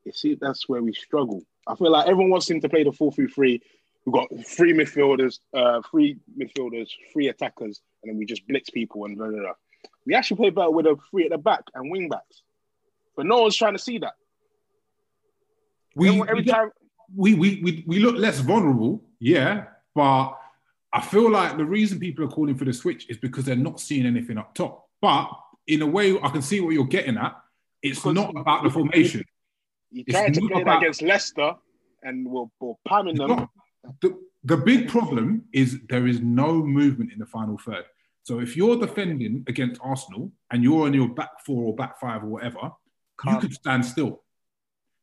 [0.05, 1.43] you see that's where we struggle.
[1.67, 3.61] I feel like everyone wants him to play the four three three.
[4.05, 9.05] We've got three midfielders, uh, three midfielders, three attackers, and then we just blitz people
[9.05, 9.53] and blah, blah, blah.
[10.05, 12.43] We actually play better with a three at the back and wing backs,
[13.17, 14.13] but no one's trying to see that.
[15.95, 16.69] We, Every- every we, time,
[17.15, 19.65] we, we, we, we look less vulnerable, yeah,
[19.95, 20.33] but
[20.93, 23.79] I feel like the reason people are calling for the switch is because they're not
[23.79, 24.87] seeing anything up top.
[25.01, 25.29] But
[25.67, 27.35] in a way, I can see what you're getting at.
[27.81, 29.23] It's Because- not about the formation.
[29.91, 31.53] He It's tried to not play about- against Leicester,
[32.03, 33.29] and we're, we're pamming them.
[33.29, 33.49] not-
[34.01, 37.85] the, the big problem is there is no movement in the final third.
[38.23, 42.23] So if you're defending against Arsenal and you're on your back four or back five
[42.23, 42.71] or whatever,
[43.25, 44.23] you could stand still.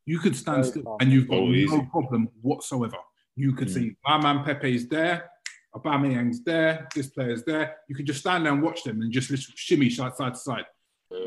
[0.05, 0.97] You could stand Very still calm.
[1.01, 1.89] and you've got Oh, no easy.
[1.93, 2.97] problem whatsoever.
[3.37, 3.75] You could mm.
[3.75, 5.31] see my man Pepe is there,
[5.75, 7.77] Aubameyang's there, this player's there.
[7.89, 10.65] You could just stand there and watch them and just shimmy side, side to side.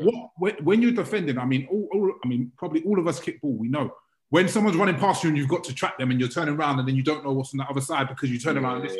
[0.00, 3.40] What when, you're defending, I mean, all, all, I mean, probably all of us kick
[3.40, 3.92] ball, we know.
[4.30, 6.78] when someone's running past you and you've got to track them and you're turning around
[6.78, 8.96] and then you don't know what's on the other side because you turn around this.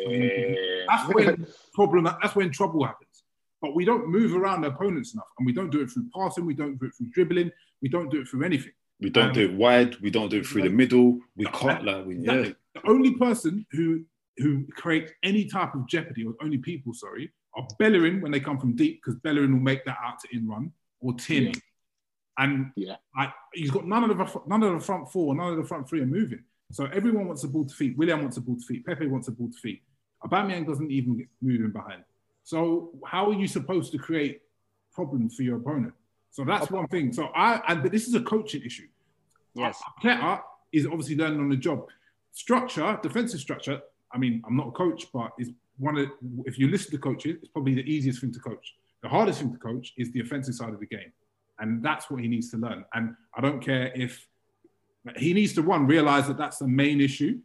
[0.87, 2.05] That's when problem.
[2.05, 3.23] That's when trouble happens.
[3.61, 6.45] But we don't move around the opponents enough, and we don't do it through passing.
[6.45, 7.51] We don't do it through dribbling.
[7.81, 8.71] We don't do it through anything.
[8.99, 9.95] We don't Um, do it wide.
[9.99, 11.19] We don't do it through the middle.
[11.35, 12.49] We can't like we yeah.
[12.75, 14.05] The only person who
[14.37, 18.57] who creates any type of jeopardy, or only people, sorry, are Bellerin when they come
[18.57, 21.53] from deep, because Bellerin will make that out to in run, or Tierney.
[22.37, 22.97] And Yeah.
[23.15, 25.89] I, he's got none of the none of the front four, none of the front
[25.89, 26.43] three are moving.
[26.71, 27.97] So everyone wants the ball to feet.
[27.97, 28.85] Willian wants the ball to feet.
[28.85, 29.81] Pepe wants the ball to feet.
[30.23, 32.03] Aubameyang doesn't even get moving behind.
[32.43, 34.41] So how are you supposed to create
[34.93, 35.93] problems for your opponent?
[36.31, 37.11] So that's one thing.
[37.13, 38.87] So I and but this is a coaching issue.
[39.55, 39.81] Yes.
[40.03, 40.41] Arteta
[40.71, 41.87] is obviously learning on the job.
[42.33, 43.81] Structure, defensive structure.
[44.11, 46.09] I mean, I'm not a coach, but it's one of
[46.45, 48.75] if you listen to coaches, it's probably the easiest thing to coach.
[49.03, 51.11] The hardest thing to coach is the offensive side of the game,
[51.59, 52.85] and that's what he needs to learn.
[52.93, 54.27] And I don't care if
[55.17, 57.39] he needs to one realize that that's the main issue,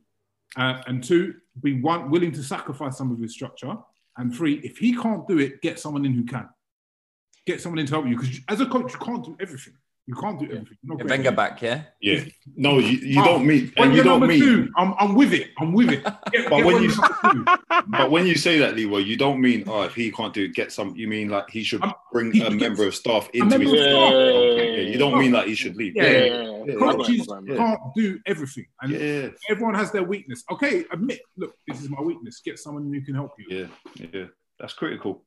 [0.57, 3.77] uh, and two be one willing to sacrifice some of his structure,
[4.16, 6.49] and three if he can't do it, get someone in who can.
[7.45, 9.75] Get someone in to help you because as a coach, you can't do everything.
[10.07, 10.77] You can't do everything.
[10.83, 11.11] You're not Get.
[11.11, 11.83] Wenger back, yeah.
[12.01, 12.25] Yeah.
[12.57, 15.33] No, you, you Oh, don't mean and you don't number mean two, I'm, I'm with
[15.33, 15.51] it.
[15.61, 16.03] I'm with it.
[16.33, 16.93] Get, But get when you-
[17.87, 20.55] but when you say that, Leroy, you don't mean oh if he can't do it,
[20.55, 23.31] get some you mean like he should Um, bring he a gets- member of staff
[23.33, 23.85] into member his of Yeah.
[23.93, 24.12] staff.
[24.12, 25.95] Okay, yeah, you don't mean like he should leave.
[25.95, 26.03] Yeah.
[26.03, 26.65] Yeah, Yeah.
[26.67, 30.43] yeah, Coaches can't do everything, and yeah, everyone has their weakness.
[30.51, 32.41] Okay, admit, look, this is my weakness.
[32.45, 33.69] Get someone who can help you.
[33.97, 34.25] yeah, yeah.
[34.59, 35.25] That's critical.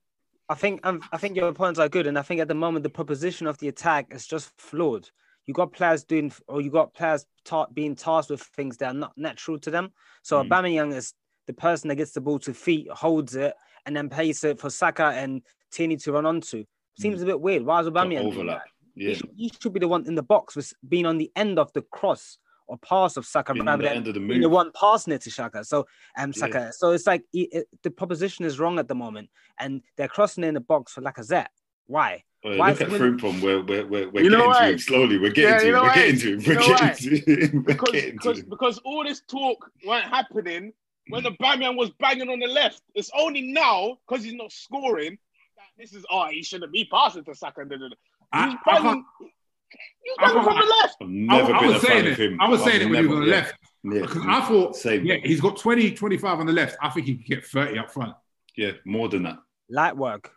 [0.47, 2.83] I think um, I think your points are good, and I think at the moment
[2.83, 5.09] the proposition of the attack is just flawed.
[5.47, 8.97] You got players doing, or you got players ta- being tasked with things that are
[8.97, 9.91] not natural to them.
[10.23, 10.49] So Mm.
[10.49, 11.13] Aubameyang is
[11.47, 13.53] the person that gets the ball to feet, holds it,
[13.85, 16.65] and then plays it for Saka and Tierney to run onto.
[16.99, 17.63] Seems a bit weird.
[17.63, 18.63] Why is Aubameyang doing overlap.
[18.63, 18.69] that?
[18.95, 21.59] He, should, he should be the one in the box with being on the end
[21.59, 24.19] of the cross or pass of Saka being on rather the than end of the
[24.19, 25.63] being the one passing it to Shaka.
[25.63, 25.85] So
[26.17, 26.39] um Yeah.
[26.39, 26.73] Saka.
[26.73, 30.43] So it's like he- it, the proposition is wrong at the moment, and they're crossing
[30.43, 31.47] in the box for Lacazette.
[31.87, 32.23] Why?
[32.43, 33.41] Uh, Why look is at it when- Frimpon.
[33.41, 34.69] We're we're we're, we're You getting to why?
[34.71, 35.17] him slowly.
[35.19, 35.83] We're getting Yeah, to you him.
[35.83, 36.43] We're getting to him.
[36.45, 37.61] We're getting to him.
[37.63, 40.73] Because because, because all this talk weren't happening
[41.09, 42.81] when the Batman was banging on the left.
[42.95, 45.17] It's only now because he's not scoring
[45.57, 47.61] that this is oh he shouldn't be passing to Saka.
[47.61, 49.03] I- He's I banging.
[49.19, 49.31] can't-
[49.71, 50.95] He's I from the left.
[51.01, 52.31] I've I, never I been was a fan saying of it.
[52.31, 52.41] him.
[52.41, 53.53] I was I've saying it when he was on the yeah, left.
[53.83, 55.05] Yeah, Because I thought, Same.
[55.05, 56.77] yeah, he's got 20, 25 on the left.
[56.81, 58.13] I think he could get 30 up front.
[58.55, 59.37] yeah, more than that.
[59.69, 60.31] Light work.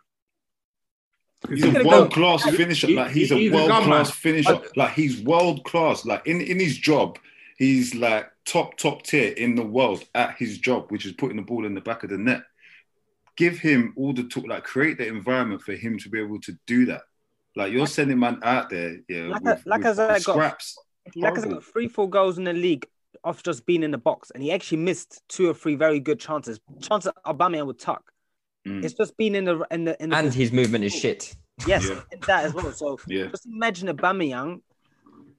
[1.47, 2.89] He's He's a gonna go- world class finisher.
[2.89, 3.87] Like he's a he's a world gunman.
[3.89, 4.59] class finisher.
[4.75, 6.05] Like he's world class.
[6.05, 7.17] Like in in his job,
[7.57, 11.41] he's like top top tier in the world at his job, which is putting the
[11.43, 12.41] ball in the back of the net.
[13.37, 14.47] Give him all the talk.
[14.47, 17.03] Like create the environment for him to be able to do that.
[17.55, 20.21] Like you're sending man out there, yeah, Like with, a- like with as I got-
[20.21, 20.77] scraps.
[21.15, 21.51] Lacazette Horrible.
[21.55, 22.85] got three, four goals in the league
[23.23, 26.19] off just being in the box, and he actually missed two or three very good
[26.19, 26.59] chances.
[26.81, 28.11] Chances Aubameyang would tuck.
[28.67, 28.83] Mm.
[28.83, 31.35] It's just being in the in the in the And his movement is shit.
[31.65, 32.01] yes, Yeah.
[32.11, 32.71] and that as well.
[32.71, 33.27] So Yeah.
[33.27, 34.61] just imagine Aubameyang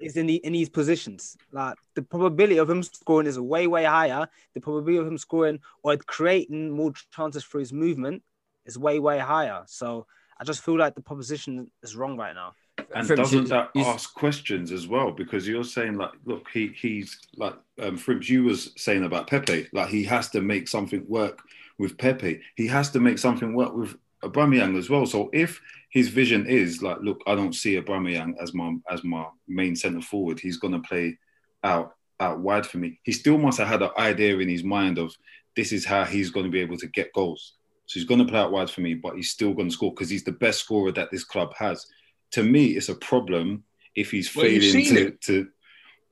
[0.01, 1.37] is in the in these positions.
[1.53, 4.27] Like the probability of him scoring is way way higher.
[4.55, 8.23] The probability of him scoring or creating more chances for his movement
[8.66, 9.62] is way way higher.
[9.66, 10.07] So
[10.40, 12.55] I just feel like the proposition is wrong right now.
[12.94, 15.12] And Frimps, doesn't that you- ask questions as well?
[15.12, 19.68] Because you're saying like, look, he he's like um, Frimps, you was saying about Pepe,
[19.72, 21.40] like he has to make something work
[21.79, 22.40] with Pepe.
[22.57, 25.05] He has to make something work with Aubameyang as well.
[25.05, 29.26] So if his vision is like, look, I don't see Aubameyang as my as my
[29.46, 30.40] main centre forward.
[30.40, 31.18] He's gonna play
[31.62, 32.98] out out wide for me.
[33.03, 35.14] He still must have had an idea in his mind of
[35.57, 37.55] this is how he's going to be able to get goals.
[37.90, 39.90] So he's going to play out wide for me, but he's still going to score
[39.92, 41.85] because he's the best scorer that this club has
[42.31, 43.64] to me, it's a problem
[43.96, 45.48] if he's Well, failing to, to.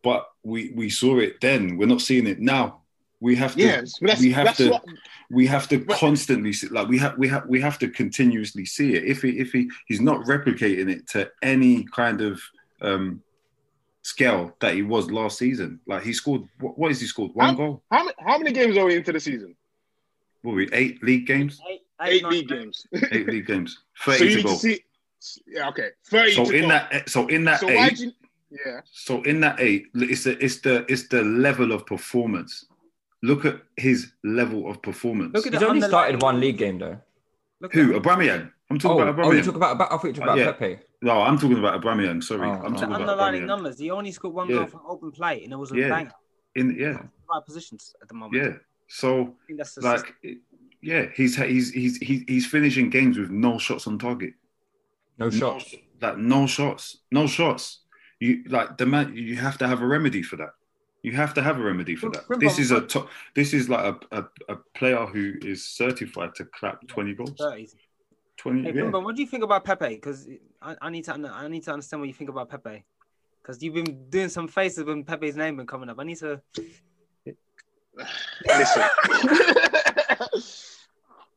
[0.03, 1.77] But we we saw it then.
[1.77, 2.81] We're not seeing it now.
[3.21, 3.61] We have to.
[3.61, 4.71] Yes, we have to.
[4.71, 4.85] what
[5.31, 6.67] We have to But- constantly see.
[6.67, 7.17] Like we have.
[7.17, 7.47] We have.
[7.47, 9.05] We have to continuously see it.
[9.05, 12.41] If he if he he's not replicating it to any kind of
[12.83, 13.23] um
[14.03, 15.79] scale that he was last season.
[15.87, 16.43] Like he scored.
[16.59, 17.31] What, what is he scored?
[17.35, 17.83] One How- goal.
[17.93, 19.55] how many, how many games are we into the season?
[20.43, 20.73] What were we?
[20.73, 21.61] Eight league games.
[21.69, 22.59] Eight, Eight nine, league nine.
[22.61, 22.87] games.
[23.13, 23.79] Eight league games.
[23.97, 24.53] so Thirty you to need go.
[24.53, 24.81] to see.
[25.47, 26.33] Yeah, okay, thirty.
[26.33, 26.69] So to in go.
[26.69, 26.89] that.
[26.93, 27.77] Eh, so in that so eight.
[27.77, 28.13] why you?
[28.51, 32.65] Yeah, So in that eight, it's the it's the it's the level of performance.
[33.23, 35.35] Look at his level of performance.
[35.35, 36.99] Look at He's only started one league game though.
[37.61, 37.95] Look Who?
[37.97, 38.51] at Aubameyang.
[38.71, 40.43] I'm talking Oh, about oh, you talk about, about I thought you talk about uh,
[40.43, 40.53] Yeah.
[40.53, 40.79] Pepe.
[41.03, 42.23] no, I'm talking about Aubameyang.
[42.23, 43.47] Sorry, Oh, I'm talking about underlying Aubameyang.
[43.47, 43.79] numbers.
[43.79, 44.57] He only scored one Yeah.
[44.59, 45.89] goal from open play, and it was a Yeah.
[45.89, 46.13] banger.
[46.55, 48.43] In yeah, Right positions at the moment.
[48.43, 48.57] yeah.
[48.89, 50.15] So I think like,
[50.81, 54.33] yeah, he's he's he's he's he's finishing games with no shots on target.
[55.19, 55.75] No shots.
[56.01, 57.81] Like no shots, no shots.
[58.21, 59.15] You like the man.
[59.15, 60.51] You have to have a remedy for that.
[61.03, 62.27] You have to have a remedy for that.
[62.27, 63.09] Frimpon- This is a top.
[63.35, 67.35] This is like a, a, a player who is certified to clap twenty goals.
[67.39, 67.69] 30.
[68.37, 68.63] Twenty.
[68.63, 68.83] Hey, yeah.
[68.83, 69.89] Brimbo, what do you think about Pepe?
[69.97, 70.29] Because
[70.63, 72.85] I, I need to I need to understand what you think about Pepe.
[73.43, 75.97] Because you've been doing some faces when Pepe's name been coming up.
[75.99, 76.41] I need to.
[78.47, 78.83] Listen,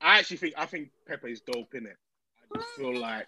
[0.02, 1.98] I actually think I think Pepe is dope in it.
[2.54, 3.28] I just feel like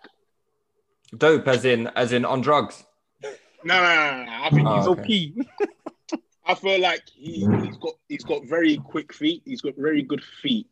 [1.17, 2.86] Dope as in as in on drugs.
[3.24, 3.30] no,
[3.63, 4.32] no, no, no.
[4.43, 5.34] I think Oh, he's okay.
[6.46, 9.41] I feel like he, he's got he's got very quick feet.
[9.46, 10.67] He's got very good feet.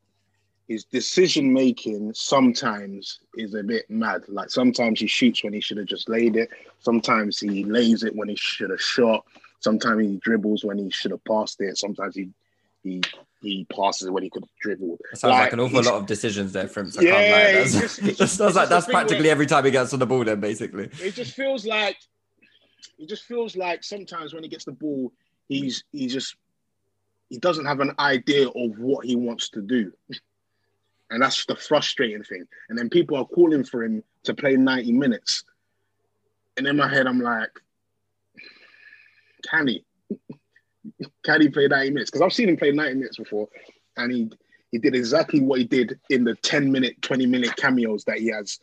[0.68, 4.24] His decision making sometimes is a bit mad.
[4.28, 6.50] Like sometimes he shoots when he should have just laid it.
[6.80, 9.26] Sometimes he lays it when he should have shot.
[9.60, 11.78] Sometimes he dribbles when he should have passed it.
[11.78, 12.30] Sometimes he
[12.84, 13.02] he
[13.42, 14.98] he passes when he could dribble.
[15.12, 16.64] It sounds like, an awful lot of decisions there.
[16.66, 16.96] I Yeah, can't
[17.32, 17.62] lie.
[17.62, 20.24] it's That's, just- just- sounds like that's practically every time he gets on the ball.
[20.24, 21.98] Then basically, it just feels like
[23.00, 25.12] it just feels like sometimes when he gets the ball,
[25.48, 26.36] he's he just
[27.30, 29.92] he doesn't have an idea of what he wants to do.
[31.10, 32.46] And that's the frustrating thing.
[32.70, 35.44] And then people are calling for him to play 90 minutes.
[36.58, 37.50] And in my head, I'm like,
[39.50, 39.84] can he?
[41.24, 42.12] Can he play 90 minutes?
[42.12, 43.48] Because I've seen him play 90 minutes before,
[43.98, 44.32] and he
[44.72, 48.28] he did exactly what he did in the 10 minute, 20 minute cameos that he
[48.28, 48.60] has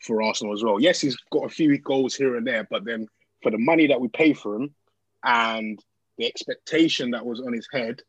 [0.00, 0.80] for Arsenal as well.
[0.80, 3.06] Yes, he's got a few goals here and there, but then
[3.42, 4.74] for the money that we pay for him
[5.24, 5.82] and
[6.18, 8.02] the expectation that was on his head,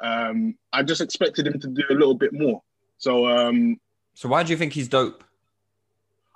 [0.00, 2.62] um, I just expected him to do a little bit more.
[2.98, 3.78] So um,
[4.14, 5.24] so why do you think he's dope?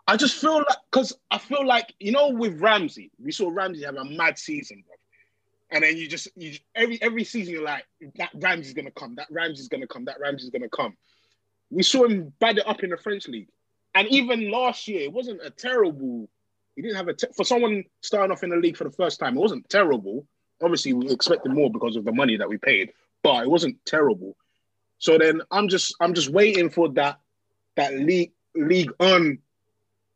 [0.06, 3.84] I just feel like because I feel like you know with Ramsey, we saw Ramsey
[3.84, 4.96] have a mad season, bro.
[5.70, 7.84] And then you just you every every season you're like
[8.16, 10.96] that Ramsey's gonna come, that Ramsey's gonna come, that Ramsey's gonna come.
[11.70, 13.48] We saw him bad it up in the French league,
[13.94, 16.28] and even last year it wasn't a terrible.
[16.74, 19.20] He didn't have a te- for someone starting off in the league for the first
[19.20, 19.36] time.
[19.36, 20.26] It wasn't terrible.
[20.62, 24.36] Obviously, we expected more because of the money that we paid, but it wasn't terrible.
[24.98, 27.20] So then I'm just I'm just waiting for that
[27.76, 29.38] that league league on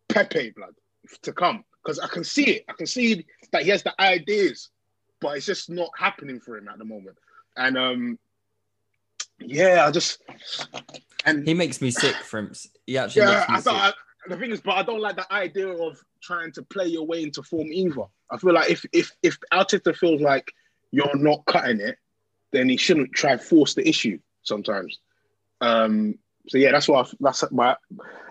[0.09, 0.75] Pepe blood
[1.23, 2.65] to come because I can see it.
[2.69, 4.71] I can see that he has the ideas,
[5.23, 7.17] but it's just not happening for him at the moment.
[7.57, 8.19] And um,
[9.39, 10.23] yeah, I just
[11.25, 12.69] and He makes me sick, Frimps.
[12.87, 13.73] He actually yeah, I sick.
[13.73, 13.93] I,
[14.29, 17.23] the thing is, but I don't like the idea of trying to play your way
[17.23, 18.05] into form either.
[18.31, 20.53] I feel like if if if Arteta feels like
[20.91, 21.97] you're not cutting it,
[22.53, 24.99] then he shouldn't try force the issue sometimes.
[25.61, 27.77] Um, so yeah, that's why I, that's my.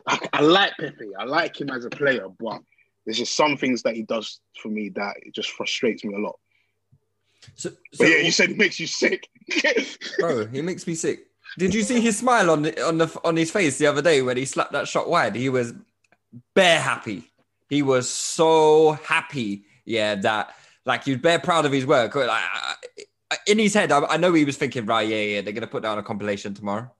[0.07, 1.15] I, I like Pepe.
[1.17, 2.61] I like him as a player, but
[3.05, 6.19] there's just some things that he does for me that it just frustrates me a
[6.19, 6.37] lot.
[7.55, 9.29] So, so yeah, you said it makes you sick.
[10.19, 11.27] bro, he makes me sick.
[11.57, 14.21] Did you see his smile on the, on the on his face the other day
[14.21, 15.35] when he slapped that shot wide?
[15.35, 15.73] He was
[16.55, 17.23] bare happy.
[17.69, 19.65] He was so happy.
[19.85, 22.15] Yeah, that like he was bare proud of his work.
[22.15, 22.75] Like, I-
[23.31, 25.67] I- in his head, I, I know he was thinking, right, yeah, yeah, they're gonna
[25.67, 26.91] put down a compilation tomorrow.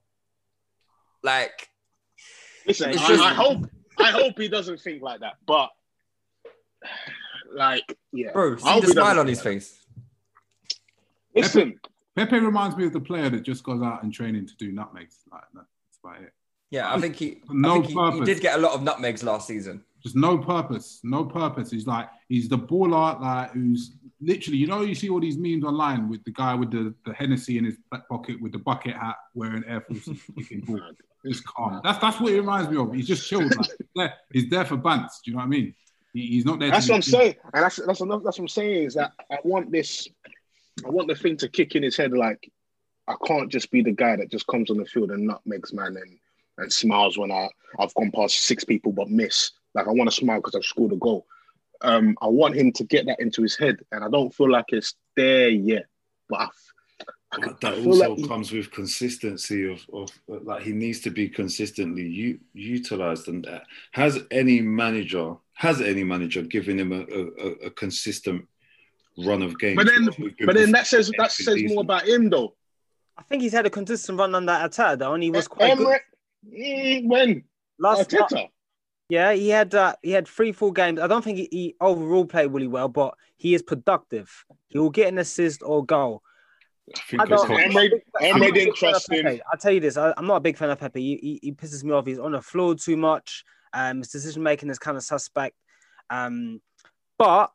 [1.23, 1.69] Like,
[2.65, 3.65] Listen, It's I, I hope
[3.99, 5.69] I hope he doesn't think like that, but
[7.53, 9.80] like, yeah, bro, I see hope the smile on his like face.
[11.33, 11.41] That.
[11.41, 11.79] Listen,
[12.15, 15.17] Pepe reminds me of the player that just goes out and training to do nutmegs.
[15.31, 15.67] Like that's
[16.03, 16.33] about it.
[16.69, 19.23] Yeah, I think he, No I think he, he did get a lot of nutmegs
[19.23, 19.83] last season.
[20.01, 21.69] Just no purpose, no purpose.
[21.69, 24.57] He's like he's the baller, like who's literally.
[24.57, 27.57] You know, you see all these memes online with the guy with the, the Hennessy
[27.57, 30.81] in his back pocket with the bucket hat, wearing Air Force kicking ball.
[31.23, 31.81] It's calm.
[31.83, 32.93] That's that's what he reminds me of.
[32.93, 33.55] He's just chilled.
[33.55, 35.21] Like, he's, there, he's there for bants.
[35.23, 35.75] Do you know what I mean?
[36.13, 36.71] He, he's not there.
[36.71, 37.19] That's be what I'm seen.
[37.19, 38.21] saying, and that's that's enough.
[38.23, 40.07] That's what I'm saying is that I want this,
[40.85, 42.11] I want the thing to kick in his head.
[42.13, 42.51] Like
[43.07, 45.97] I can't just be the guy that just comes on the field and nutmegs man
[45.97, 46.17] and
[46.57, 49.51] and smiles when I I've gone past six people but miss.
[49.73, 51.25] Like I want to smile because I've scored a goal.
[51.81, 54.65] Um, I want him to get that into his head, and I don't feel like
[54.69, 55.85] it's there yet.
[56.29, 56.43] But I,
[57.31, 60.99] I, I that feel also like he- comes with consistency of, of like he needs
[61.01, 66.91] to be consistently u- utilized and that has any manager has any manager given him
[66.91, 68.45] a, a- a consistent
[69.17, 70.09] run of games but then
[70.45, 71.75] but then that says that says season.
[71.75, 72.55] more about him though.
[73.17, 75.77] I think he's had a consistent run on that attack though, and he was quite
[75.77, 75.87] good.
[75.87, 75.99] Emre,
[76.51, 77.43] mm, when
[77.77, 78.47] Last, Arteta.
[79.09, 80.99] yeah, he had uh, he had three full games.
[80.99, 84.45] I don't think he, he overall played really well, but he is productive.
[84.69, 86.23] He will get an assist or goal.
[86.95, 87.89] I think I don't- it's- Emre,
[88.21, 89.41] I'm Emre not didn't big fan of trust him.
[89.51, 89.97] I'll tell you this.
[89.97, 91.01] I, am not a big fan of Pepe.
[91.01, 92.05] He, he, he pisses me off.
[92.05, 93.43] He's on the floor too much.
[93.73, 95.55] Um, his decision making is kind of suspect.
[96.09, 96.61] Um,
[97.17, 97.51] but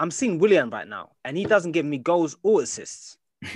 [0.00, 3.16] I'm seeing Willian right now, and he doesn't give me goals or assists.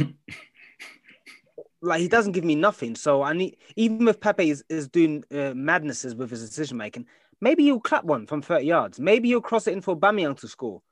[1.80, 2.95] like he doesn't give me nothing.
[2.95, 7.07] So I need even if Pepe is, is doing uh, madnesses with his decision making,
[7.41, 9.01] maybe he'll clap one from 30 yards.
[9.01, 10.82] Maybe he'll cross it in for Aubameyang to score.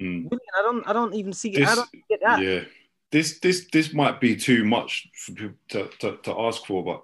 [0.00, 0.28] Mm.
[0.32, 1.62] I don't, I don't even see.
[1.62, 2.42] I don't get that.
[2.42, 2.60] Yeah,
[3.10, 7.02] this this this might be too much to, to, to ask for, but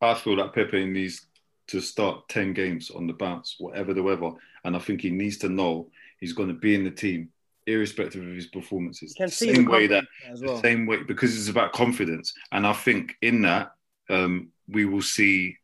[0.00, 1.26] I feel that Pepe needs
[1.68, 4.30] to start ten games on the bounce, whatever the weather,
[4.64, 7.28] and I think he needs to know he's going to be in the team,
[7.70, 9.14] irrespective of his performances.
[9.16, 12.32] You can see same way that confidence as the same way because it's about confidence,
[12.52, 13.72] and I think in that
[14.08, 15.56] um, we will see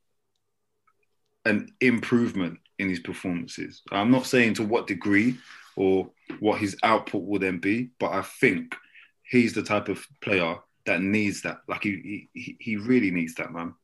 [1.44, 3.82] an improvement in his performances.
[3.90, 5.36] I'm not saying to what degree
[5.76, 8.74] or what his output will then be, but I think
[9.22, 11.58] he's the type of player that needs that.
[11.68, 13.74] Like he he, he really needs that, man.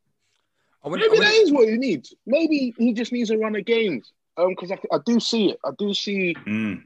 [0.84, 2.14] I wouldn't- I Maybe that what he needs.
[2.26, 4.12] Maybe he just needs a run of games.
[4.36, 5.58] Um, because I, I do see it.
[5.64, 6.34] I do see.
[6.46, 6.84] Mm.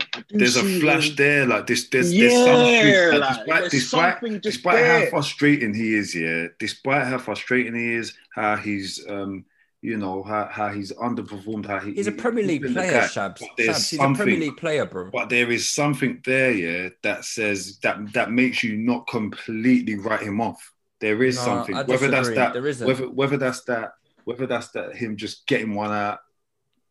[0.00, 1.88] I do There's a flash him- there, like this.
[1.88, 3.20] There's, Yeah, there's something.
[3.20, 5.04] like, despite there's despite, just despite there.
[5.04, 6.46] how frustrating he is, yeah.
[6.58, 9.44] Despite how frustrating he is, how he's um,
[9.80, 13.06] you know, how, how he's underperformed, how he, He's a Premier he's League player, guy.
[13.06, 13.42] Shabs.
[13.56, 15.10] There's Shabs, he's a Premier League player, bro.
[15.12, 20.22] But there is something there, yeah, that says that that makes you not completely write
[20.22, 20.72] him off.
[21.00, 22.86] There is No, something, I whether that's that, There isn't.
[22.86, 23.92] whether whether that's that,
[24.24, 26.18] whether that's that him just getting one out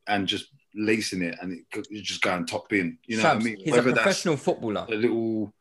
[0.08, 0.46] and just
[0.76, 2.98] lacing it and it, it's just going top in.
[3.06, 3.58] You know what I mean?
[3.58, 4.86] he's Whether a professional footballer.
[4.90, 5.54] a little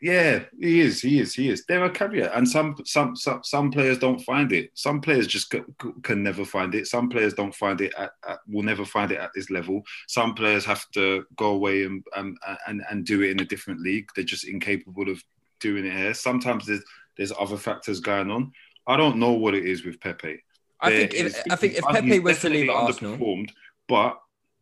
[0.00, 1.64] yeah he is he is he is.
[1.66, 2.32] There are caveat.
[2.34, 4.70] And some some some, some players don't find it.
[4.74, 6.86] Some players just c- c- can never find it.
[6.86, 9.82] Some players don't find it at, at, will never find it at this level.
[10.06, 12.36] Some players have to go away and, and
[12.68, 14.08] and and do it in a different league.
[14.14, 15.20] They're just incapable of
[15.58, 16.14] doing it here.
[16.14, 16.84] Sometimes there's
[17.16, 18.52] there's other factors going on.
[18.86, 20.42] I don't know what it is with pepe.
[20.80, 23.50] I There think if is- I think if Pepe was to leave Arsenal, underperformed,
[23.88, 24.16] but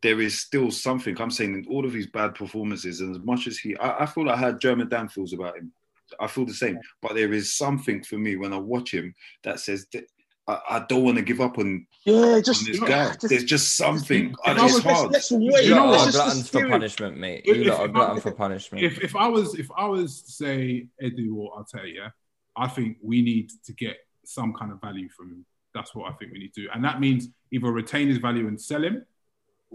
[0.05, 1.19] there is still something.
[1.19, 4.05] I'm saying in all of his bad performances, and as much as he, I, I
[4.05, 5.71] feel like how German Dan feels about him.
[6.19, 9.59] I feel the same, but there is something for me when I watch him that
[9.59, 10.03] says that
[10.47, 13.05] I, I don't want to give up on, Yeah, on just, this yeah, guy.
[13.13, 14.25] just- There's just something.
[14.29, 15.11] If I I it's was- hard.
[15.11, 15.63] let's wait.
[15.65, 15.99] you know lot what?
[16.01, 17.45] are Let's just gluttons for punishment, mate.
[17.47, 18.83] You if- lot are if I- glutton for punishment.
[18.85, 22.11] if if I was if I was to say Edu or Arteta,
[22.55, 25.45] I think we need to get some kind of value from him.
[25.73, 28.47] That's what I think we need to do, and that means either retain his value
[28.47, 29.03] and sell him,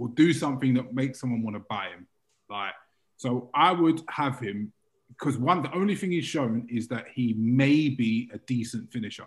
[0.01, 2.07] or do something that makes someone want to buy him.
[2.49, 2.73] Like
[3.19, 4.73] so, I would have him
[5.11, 9.27] because one the only thing he's shown is that he may be a decent finisher.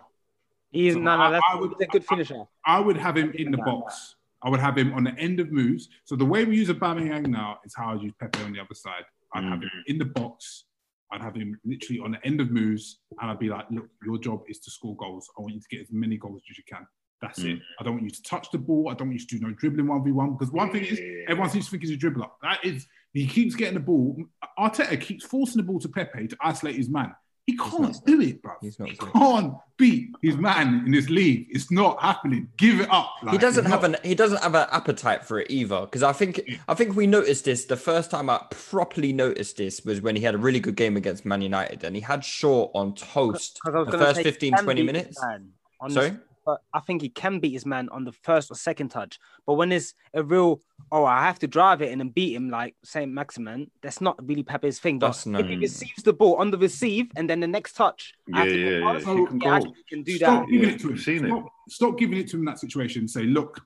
[0.72, 2.44] He's So no, I- no, that's I would- he's a good finisher.
[2.66, 4.16] I would have him in the box.
[4.42, 5.88] I would have him on the end of moves.
[6.04, 8.60] So the way we use a Aubameyang now is how I use Pepe on the
[8.60, 9.04] other side.
[9.32, 9.86] I'd have him mm.
[9.86, 10.64] in the box.
[11.12, 14.18] I'd have him literally on the end of moves, and I'd be like, "Look, your
[14.18, 15.30] job is to score goals.
[15.38, 16.86] I want you to get as many goals as you can.
[17.26, 17.56] That's it.
[17.56, 17.60] Mm.
[17.80, 18.88] I don't want you to touch the ball.
[18.90, 21.00] I don't want you to do no dribbling one v one because one thing is
[21.28, 22.30] everyone seems to think he's a dribbler.
[22.42, 24.16] That is, he keeps getting the ball.
[24.58, 27.14] Arteta keeps forcing the ball to Pepe to isolate his man.
[27.46, 28.54] He can't do it, bro.
[28.62, 29.12] He's not He good.
[29.12, 31.46] can't beat his man in this league.
[31.50, 32.48] It's not happening.
[32.56, 33.12] Give it up.
[33.30, 35.82] he doesn't have not- an he doesn't have an appetite for it either.
[35.82, 39.84] Because I think I think we noticed this the first time I properly noticed this
[39.84, 42.70] was when he had a really good game against Man United and he had Shaw
[42.74, 45.08] on toast the first say 15, 20 minutes.
[45.08, 45.50] his man
[45.82, 46.16] on the- Sorry?
[46.44, 49.18] But I think he can beat his man on the first or second touch.
[49.46, 50.60] But when it's a real,
[50.92, 54.16] oh, I have to drive it in and beat him like Saint Maximin, that's not
[54.26, 54.98] really Pepe's thing.
[54.98, 57.74] But That's no- if he receives the ball on the receive and then the next
[57.74, 58.92] touch, Yeah, yeah, yeah.
[58.92, 59.50] past, He he can go.
[59.50, 60.50] actually can do Stop that.
[60.50, 60.94] giving Yeah, it to him.
[60.94, 61.28] we've it.
[61.28, 63.08] stop, stop giving it to him in that situation.
[63.08, 63.60] Say, look,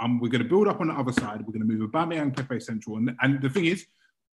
[0.00, 1.40] um, we're going to build up on the other side.
[1.40, 3.86] We're going to move Aubameyang, Pepe central, and and the thing is,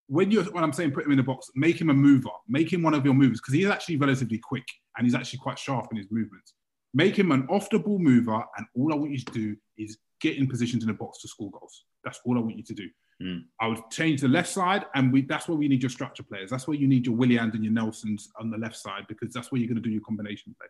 [0.08, 2.72] when you're when I'm saying put him in the box, make him a mover, make
[2.72, 4.64] him one of your movers because he's actually relatively quick
[4.96, 6.54] and he's actually quite sharp in his movements.
[6.94, 9.98] Make him an off the ball mover, and all I want you to do is
[10.20, 11.84] get in positions in the box to score goals.
[12.04, 12.88] That's all I want you to do.
[13.22, 13.44] Mm.
[13.60, 16.50] I would change the left side, and we, that's where we need your structure players.
[16.50, 19.50] That's where you need your Willians and your Nelsons on the left side because that's
[19.50, 20.68] where you're going to do your combination play.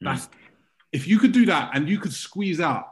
[0.00, 0.28] That's
[0.92, 2.86] if you could do that and you could squeeze out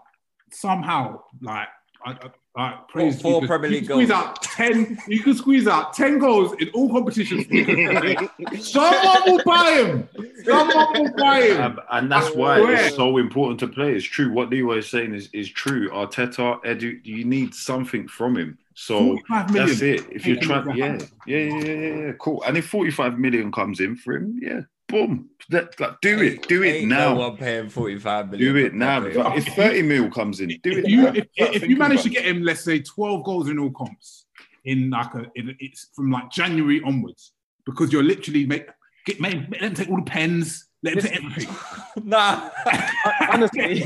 [0.53, 1.69] somehow, like,
[2.07, 2.31] I, I,
[2.63, 4.23] like praise four you could- Premier League squeeze goals.
[4.23, 4.99] out ten.
[5.09, 7.45] You could squeeze out ten goals in all competitions.
[8.61, 10.09] Someone will buy him.
[10.45, 11.61] Someone will buy him.
[11.63, 12.87] Um, and that's I why swear.
[12.87, 13.93] it's so important to play.
[13.93, 14.33] It's true.
[14.33, 15.91] What Leroy is saying is, is true.
[15.91, 18.59] Arteta, Edu, you need something from him.
[18.75, 19.19] So
[19.51, 20.07] that's it.
[20.11, 22.43] If you're trying, yeah, yeah, yeah, yeah, yeah, yeah, cool.
[22.47, 26.63] And if 45 million comes in for him, yeah, boom, Let- like, do it, do
[26.63, 27.15] it Ain't now.
[27.15, 28.55] No one paying 45 million.
[28.55, 29.01] do it now.
[29.01, 29.39] Pepe.
[29.39, 30.79] If 30 mil comes in, do it.
[30.79, 31.09] if you now.
[31.15, 34.27] if, Start if you manage to get him, let's say, twelve goals in all comps
[34.65, 37.33] in like a, in, it's from like January onwards,
[37.65, 38.69] because you're literally make
[39.07, 41.57] get make, let them take all the pens, let them take everything.
[42.05, 42.51] Nah.
[43.33, 43.83] Honestly,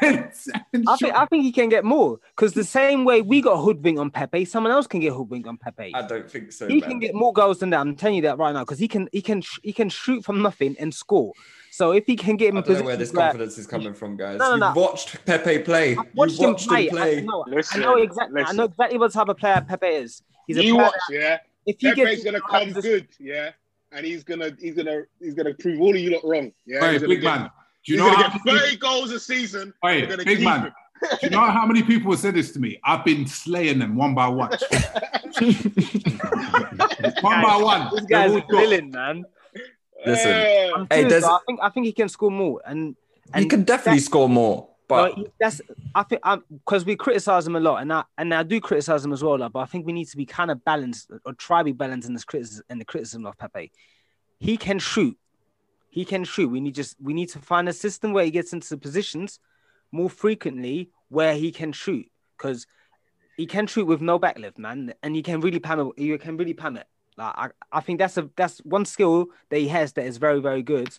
[0.00, 0.32] And
[0.88, 4.00] I think I think he can get more because the same way we got hoodwinked
[4.00, 5.92] on Pepe, someone else can get hoodwinked on Pepe.
[5.94, 6.66] I don't think so.
[6.68, 6.88] he man.
[6.90, 7.80] can get more goals than that.
[7.80, 10.40] I'm telling you that right now because he can he can he can shoot from
[10.42, 11.32] nothing and score.
[11.70, 13.58] So if he can get him I in don't know where this positions where- confidence
[13.58, 14.38] is coming from, guys.
[14.38, 14.80] No, no, You've no.
[14.82, 15.96] watched Pepe play.
[15.96, 16.88] I've watched You've him play.
[16.88, 17.18] him play.
[17.18, 18.40] I know, Listen, I know exactly.
[18.40, 18.56] I listen.
[18.56, 20.22] know exactly what type of player Pepe is.
[20.46, 21.38] He's a you player watch, yeah.
[21.66, 23.50] if he Pepe's gets gonna come good, yeah,
[23.92, 26.52] and he's gonna he's gonna he's gonna prove all of you lot wrong.
[26.66, 27.50] Yeah, Hey, big get, man.
[27.84, 29.72] Do you he's know gonna how get 30 goals a season.
[29.82, 30.72] Hey, big man.
[31.02, 32.78] Do you know how many people have said this to me?
[32.84, 34.50] I've been slaying them one by one.
[37.22, 37.88] one by one.
[37.94, 39.24] This guy's a villain, man.
[40.06, 40.70] Listen, Yeah.
[40.74, 41.34] I'm Hey, serious, there's- though.
[41.34, 42.96] I think I think he can score more, and
[43.32, 45.60] and he can definitely that- score more, but no, that's
[45.94, 49.04] I think um, because we criticize him a lot, and I and I do criticize
[49.04, 49.38] him as well.
[49.38, 51.72] Like, but I think we need to be kind of balanced or try to be
[51.72, 53.70] balanced in this criticism in the criticism of Pepe.
[54.38, 55.16] He can shoot,
[55.90, 56.50] he can shoot.
[56.50, 59.38] We need just we need to find a system where he gets into the positions
[59.92, 62.66] more frequently where he can shoot because
[63.36, 65.98] he can shoot with no backlift, man, and he can really pam it.
[65.98, 66.86] You can really pam it.
[67.16, 70.40] Like I, I think that's a that's one skill that he has that is very
[70.40, 70.92] very good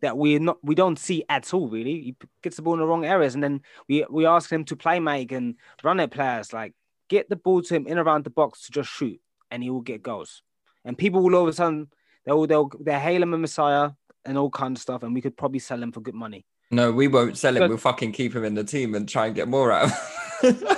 [0.00, 2.00] that we're not we don't see at all really.
[2.00, 4.76] He gets the ball in the wrong areas, and then we we ask him to
[4.76, 6.74] play make and run at players like
[7.08, 9.20] get the ball to him in around the box to just shoot,
[9.50, 10.42] and he will get goals.
[10.84, 11.88] And people will all of a sudden
[12.24, 13.90] they'll they'll they hail him a messiah
[14.24, 16.44] and all kinds of stuff, and we could probably sell him for good money.
[16.70, 17.60] no, we won't sell him.
[17.62, 19.90] But- We'll fucking keep him in the team and try and get more out of
[19.90, 19.98] him.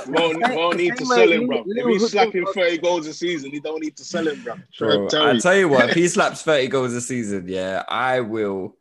[0.09, 1.59] Won't, won't need to sell him, bro.
[1.59, 4.55] If Lil he's slapping 30 goals a season, he don't need to sell him, bro.
[4.79, 5.41] Bro, Tell I you.
[5.41, 8.75] tell you what, if he slaps 30 goals a season, yeah, I will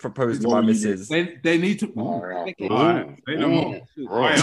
[0.00, 1.08] propose to my missus.
[1.08, 1.92] They, they need to.
[1.96, 2.54] Oh, All right.
[2.60, 3.80] All right, say no more.
[3.98, 4.38] Ooh, All right.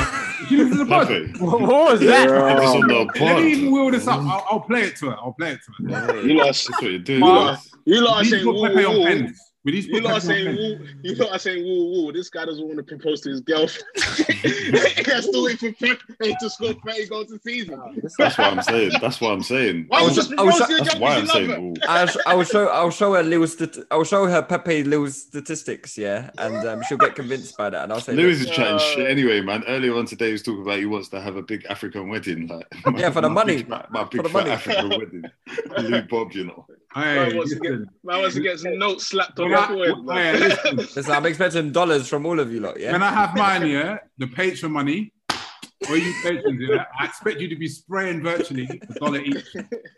[0.50, 1.10] You listen to the pod.
[1.40, 2.30] What, what was that?
[2.30, 4.20] If it's on the Let me even wheel this up.
[4.22, 5.18] I'll, I'll play it to her.
[5.18, 6.22] I'll play it to her.
[6.22, 7.20] You lot, That's what you're doing.
[7.20, 9.06] you lot, you lot We are need to saying put woo, Pepe on woo.
[9.06, 9.12] pens.
[9.12, 9.34] We need to
[9.74, 10.80] You put lot are Pepe saying pens.
[10.80, 10.88] woo.
[11.04, 12.12] You lot are saying woo woo.
[12.12, 13.86] This guy doesn't want to propose to his girlfriend.
[13.96, 17.80] he has to wait for Pepe to score 30 goals a season.
[18.18, 18.92] That's what I'm saying.
[19.02, 19.86] That's what I'm saying.
[19.90, 21.50] Why I was- just I was- propose your That's why I'm saying.
[21.50, 21.74] You.
[21.88, 26.30] I'll, I'll show I'll show her little stat- I'll show her Pepe little statistics, yeah,
[26.38, 27.84] and um, she'll get convinced by that.
[27.84, 29.64] And I'll say, Lewis is chatting Uh, shit anyway, man.
[29.68, 32.48] Earlier on today, he was talking about he wants to have a big African wedding,
[32.48, 33.58] like Yeah, for the money.
[33.58, 34.52] big fat- my big the fat money.
[34.52, 35.24] African wedding.
[35.92, 36.66] Lou Bob, you know.
[36.94, 37.88] Hey, Man wants to get, man
[38.22, 39.96] wants to get some notes slapped on When his I, forehead.
[39.98, 40.40] hey, man.
[40.40, 40.76] listen.
[40.96, 42.92] listen, I'm expecting dollars from all of you lot, yeah.
[42.94, 45.14] when I have mine, yeah, the Patreon money,
[45.90, 49.46] or you patrons, yeah, I expect you to be spraying virtually a dollar each.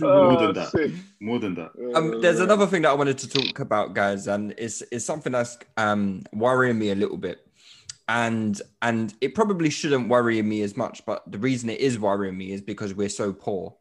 [0.00, 0.70] More than that.
[0.74, 0.90] sick.
[1.20, 1.70] More than that.
[1.94, 5.32] Um, there's another thing that I wanted to talk about, guys, and it's it's something
[5.32, 7.46] that's um worrying me a little bit,
[8.08, 12.36] and and it probably shouldn't worry me as much, but the reason it is worrying
[12.36, 13.76] me is because we're so poor,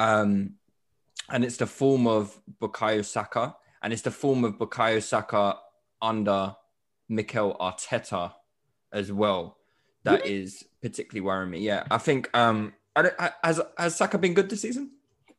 [0.00, 0.54] um,
[1.28, 5.58] and it's the form of Bukayo Saka, and it's the form of Bukayo Saka
[6.02, 6.56] under
[7.08, 8.32] Mikel Arteta
[8.92, 9.58] as well.
[10.04, 11.58] That is particularly worrying me.
[11.60, 14.92] Yeah, I think um, I don't, has has Saka been good this season?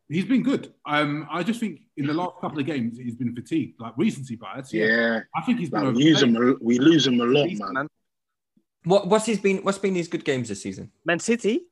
[0.08, 0.74] He's been good.
[0.86, 4.36] Um, I just think in the last couple of games he's been fatigued, like recency
[4.36, 4.72] bias.
[4.74, 6.58] Yeah, Yeah, I think he's been like, we use him.
[6.62, 7.74] We lose him a lot, Please, man.
[7.74, 7.88] man.
[8.84, 9.58] What what's his been?
[9.64, 10.92] What's been his good games this season?
[11.06, 11.66] Man City,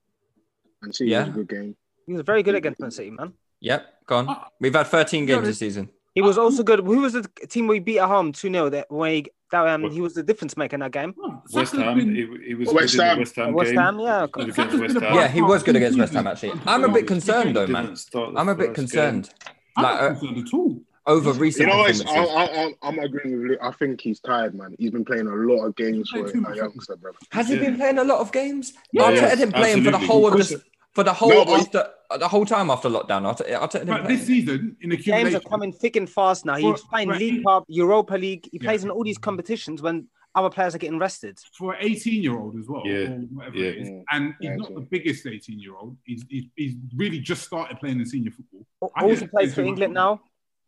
[0.81, 1.19] And see, Yeah.
[1.25, 1.75] was a good game.
[2.09, 3.33] He was very good against Man City, man.
[3.61, 4.25] Yep, gone.
[4.27, 4.47] Ah.
[4.59, 5.89] We've had 13 games this season.
[6.15, 6.79] He was also good.
[6.79, 9.91] Who was the team we beat at home 2 0 that when he, that um,
[9.91, 11.13] he was the difference maker in that game?
[11.21, 11.99] Oh, West Ham.
[11.99, 13.19] He, he was West good in Ham.
[13.19, 13.79] West Ham West game.
[13.79, 14.27] Ham, yeah.
[14.31, 15.13] Good West Ham.
[15.13, 16.13] Yeah, he was good against West.
[16.13, 16.59] Ham actually.
[16.65, 17.95] I'm a bit concerned though, man.
[18.35, 19.29] I'm a bit concerned.
[19.77, 20.81] I'm Like not uh, concerned at all.
[21.05, 21.85] over You know?
[21.85, 23.59] I, I, I, I'm agreeing with Luke.
[23.61, 24.75] I think he's tired, man.
[24.79, 27.11] He's been playing a lot of games for a youngster, bro.
[27.31, 27.61] Has he Yeah.
[27.61, 28.73] been playing a lot of games?
[28.91, 31.29] Yeah, Arteta yes, didn't play him for the whole of Because- this for the whole
[31.45, 33.21] No, after uh, the whole time after lockdown.
[33.23, 36.55] Arteta, Arteta didn't But play this season, in Games are coming thick and fast now.
[36.55, 38.47] He's playing for- League Cup, Europa League.
[38.51, 38.67] He Yeah.
[38.69, 41.37] plays in all these competitions when other players are getting rested.
[41.57, 43.65] for an 18 year old as well, Yeah, or whatever yeah.
[43.69, 43.89] it is.
[44.11, 44.75] And he's yeah, not true.
[44.75, 45.97] the biggest 18 year old.
[46.05, 48.65] He's, he's, he's really just started playing in senior football.
[48.95, 50.21] I Also think plays for England much now.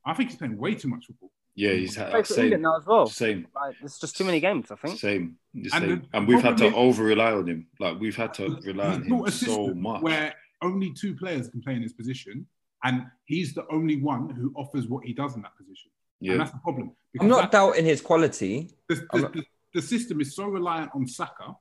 [0.06, 1.32] I think he's playing way too much football.
[1.56, 3.06] Yeah, he's had Plays for England same, now as well.
[3.08, 4.98] same, Like, it's just too many games, I think.
[5.00, 5.90] same, the And same.
[5.90, 7.68] the And we've had to is- over rely on him.
[7.80, 10.02] Like we've had to rely on him so much.
[10.02, 12.46] where only two players can play in his position,
[12.84, 15.92] and he's the only one who offers what he does in that position.
[16.22, 16.88] And Yeah, that's the problem.
[16.90, 18.70] I'm Because not that- doubting his quality.
[18.88, 19.44] the, the, not- the,
[19.74, 21.56] the system is so reliant on Saka,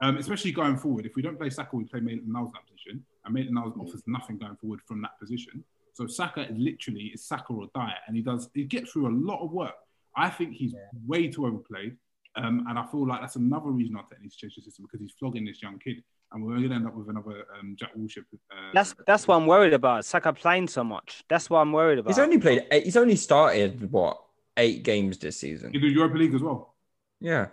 [0.00, 1.06] um, especially going forward.
[1.06, 4.02] If we don't play Saka, we play Maitland Niles that position, and Maitland Niles offers
[4.06, 5.64] nothing going forward from that position.
[5.98, 9.14] So Saka is literally is Saka or die, and he does he gets through a
[9.30, 9.74] lot of work.
[10.16, 10.72] I think he's
[11.08, 11.96] way too overplayed,
[12.36, 14.84] um, and I feel like that's another reason I think needs to change the system
[14.84, 17.74] because he's flogging this young kid, and we're going to end up with another um,
[17.76, 18.24] Jack Wilshere.
[18.48, 20.04] Uh, That's that's what I'm worried about.
[20.04, 21.24] Saka playing so much.
[21.28, 22.10] That's what I'm worried about.
[22.10, 22.64] He's only played.
[22.70, 24.22] Eight, he's only started what
[24.56, 25.74] eight games this season.
[25.74, 26.76] in the Europa League as well.
[27.20, 27.48] Yeah.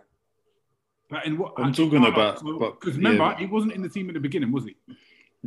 [1.10, 2.44] But in what I'm talking about-
[2.80, 3.38] because remember yeah.
[3.38, 4.76] he wasn't in the team at the beginning, was he?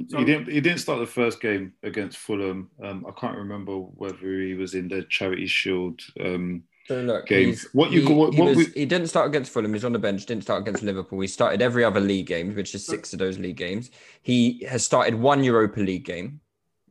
[0.09, 0.49] He didn't.
[0.49, 2.71] He didn't start the first game against Fulham.
[2.83, 7.67] Um, I can't remember whether he was in the Charity Shield um, So look, games.
[7.73, 9.73] What you he, what, he, what was- we, he didn't start against Fulham.
[9.73, 10.27] He's on the bench.
[10.27, 11.21] Didn't start against Liverpool.
[11.21, 13.91] He started every other league game, which is six of those league games.
[14.23, 16.41] He has started one Europa League game.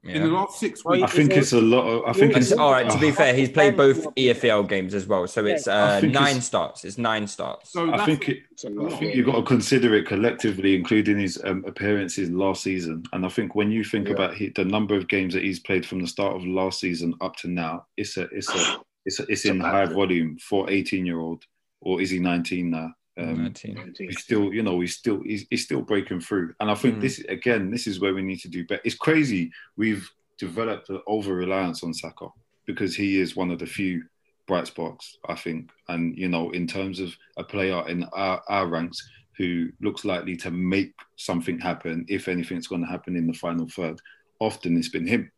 [0.07, 1.85] In the last six weeks, I think it's a lot.
[1.87, 2.89] Of, I think And it's all right.
[2.89, 6.45] To be fair, he's played both EFL games as well, so it's uh, nine it's-
[6.45, 6.85] starts.
[6.85, 7.71] It's nine starts.
[7.71, 8.99] so I think it, It's a I lot.
[8.99, 13.03] think you've got to consider it collectively, including his um, appearances last season.
[13.13, 14.13] And I think when you think Yeah.
[14.13, 17.13] about he, the number of games that he's played from the start of last season
[17.21, 20.37] up to now, it's a, it's a, it's a, it's a in bad high volume
[20.37, 21.43] for 18 year old,
[21.81, 22.91] or is he 19 now?
[23.18, 23.95] Um, 19.
[23.97, 26.53] he's still, you know, he's still he's, he's still breaking through.
[26.59, 27.01] And I think Mm.
[27.01, 28.82] this again, this is where we need to do better.
[28.86, 29.51] It's crazy.
[29.76, 30.07] We've
[30.38, 32.28] developed an over reliance on Saka
[32.65, 34.03] because he is one of the few
[34.47, 35.72] bright sparks, I think.
[35.89, 38.97] And you know, in terms of a player in our, our ranks
[39.38, 43.68] who looks likely to make something happen, if anything's going to happen in the final
[43.68, 43.99] third,
[44.39, 45.32] often it's been him.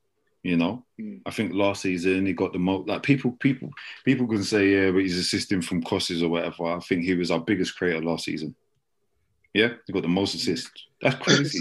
[0.44, 1.22] You know, Mm.
[1.26, 2.88] I think last season he got the most.
[2.90, 3.70] Like people, people,
[4.06, 6.66] people can say, yeah, but he's assisting from crosses or whatever.
[6.66, 8.54] I think he was our biggest creator last season.
[9.54, 10.70] Yeah, he got the most assists.
[11.02, 11.60] That's crazy.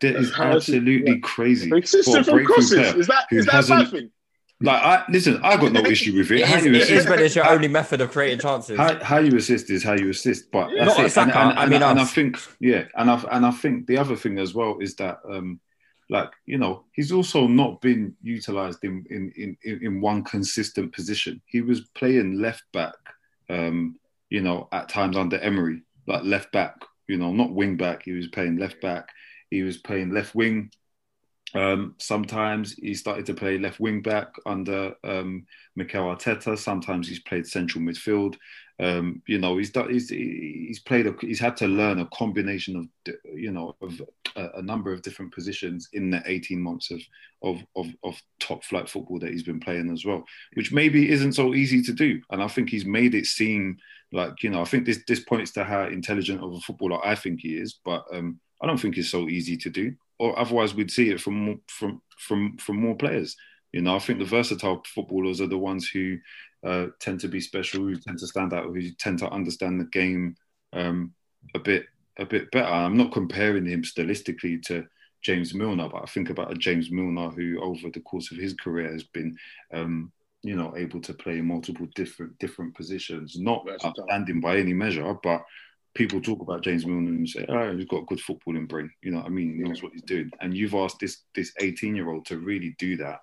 [0.00, 1.18] That is How is he- absolutely yeah.
[1.22, 1.70] crazy.
[1.82, 2.72] System for a from crosses.
[2.94, 4.10] Is that is that a bad thing?
[4.60, 6.40] Like, I listen, I got no issue with it.
[6.40, 8.76] It How is, it is when it's your only method of creating chances.
[8.76, 10.84] how, how you assist is how you assist, but Yeah.
[10.84, 11.10] that's Not it.
[11.10, 13.98] Saka, and, and, I mean and I think, yeah, and I and I think the
[13.98, 15.60] other thing as well is that, um,
[16.10, 21.40] like you know, he's also not been utilized in in in, in one consistent position.
[21.46, 22.94] He was playing left back,
[23.50, 23.96] um,
[24.30, 26.74] you know, at times under Emery, like left back,
[27.08, 28.04] you know, not wing back.
[28.04, 29.08] He was playing left back.
[29.50, 30.70] He was playing left wing.
[31.54, 35.46] Um, sometimes he started to play left wing back under um,
[35.76, 36.58] Mikel Arteta.
[36.58, 38.36] Sometimes he's played central midfield.
[38.80, 41.06] Um, you know, he's done, he's he's played.
[41.08, 44.00] A, he's had to learn a combination of you know of
[44.36, 47.00] a, a number of different positions in the eighteen months of,
[47.42, 50.24] of of of top flight football that he's been playing as well,
[50.54, 52.20] which maybe isn't so easy to do.
[52.30, 53.78] And I think he's made it seem
[54.12, 54.60] like you know.
[54.60, 57.80] I think this this points to how intelligent of a footballer I think he is,
[57.84, 59.94] but um, I don't think it's so easy to do.
[60.20, 63.36] Or otherwise, we'd see it from from from from more players.
[63.72, 66.18] You know, I think the versatile footballers are the ones who
[66.64, 69.84] uh, tend to be special, who tend to stand out, who tend to understand the
[69.86, 70.36] game
[70.72, 71.12] um,
[71.54, 71.86] a bit
[72.18, 72.66] a bit better.
[72.66, 74.84] I'm not comparing him stylistically to
[75.22, 78.54] James Milner, but I think about a James Milner who, over the course of his
[78.54, 79.36] career, has been,
[79.72, 83.38] um, you know, able to play multiple different different positions.
[83.38, 85.44] Not outstanding by any measure, but
[85.94, 89.12] people talk about James Milner and say, "Oh, he's got a good footballing brain." You
[89.12, 90.30] know, what I mean, he knows what he's doing.
[90.40, 93.20] And you've asked this this 18 year old to really do that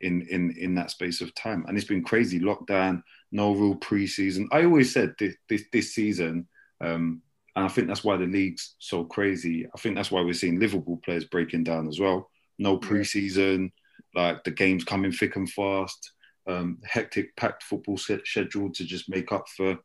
[0.00, 2.40] in in in that space of time, and it's been crazy.
[2.40, 4.46] Lockdown, no real preseason.
[4.52, 6.48] I always said this this, this season.
[6.80, 7.22] Um,
[7.56, 9.66] and I think that's why the league's so crazy.
[9.66, 12.30] I think that's why we're seeing Liverpool players breaking down as well.
[12.58, 13.72] No preseason,
[14.14, 16.12] like the games coming thick and fast.
[16.46, 19.78] Um, hectic, packed football schedule to just make up for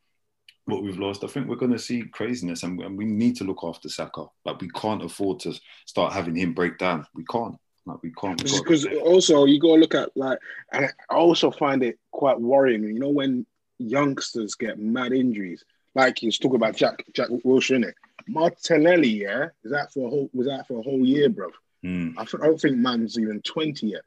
[0.65, 1.23] what we've lost.
[1.23, 4.25] I think we're going to see craziness, and, and we need to look after Saka.
[4.45, 5.53] Like we can't afford to
[5.85, 7.05] start having him break down.
[7.13, 7.55] We can't.
[7.85, 8.41] Like we can't.
[8.43, 10.39] We've got to Because also you gotta look at like,
[10.71, 12.83] and I also find it quite worrying.
[12.83, 13.45] You know when
[13.77, 15.63] youngsters get mad injuries,
[15.93, 17.93] like he's talking about Jack Jack Wilshere, innit?
[18.27, 21.49] Martinelli, yeah, is that for a whole was that for a whole year, bro?
[21.85, 24.01] Mm, I, th- I don't think man's even twenty yet.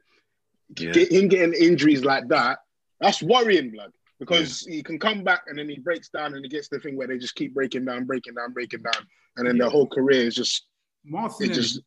[0.77, 0.91] yeah.
[0.91, 2.59] Get him getting injuries like that,
[2.99, 3.93] that's worrying, blood.
[4.19, 6.97] Because he can come back and then he breaks down and he gets the thing
[6.97, 9.07] where they just keep breaking down, breaking down, breaking down,
[9.37, 9.61] and then Yeah.
[9.63, 10.65] their whole career is just
[11.05, 11.79] it Martinelli, just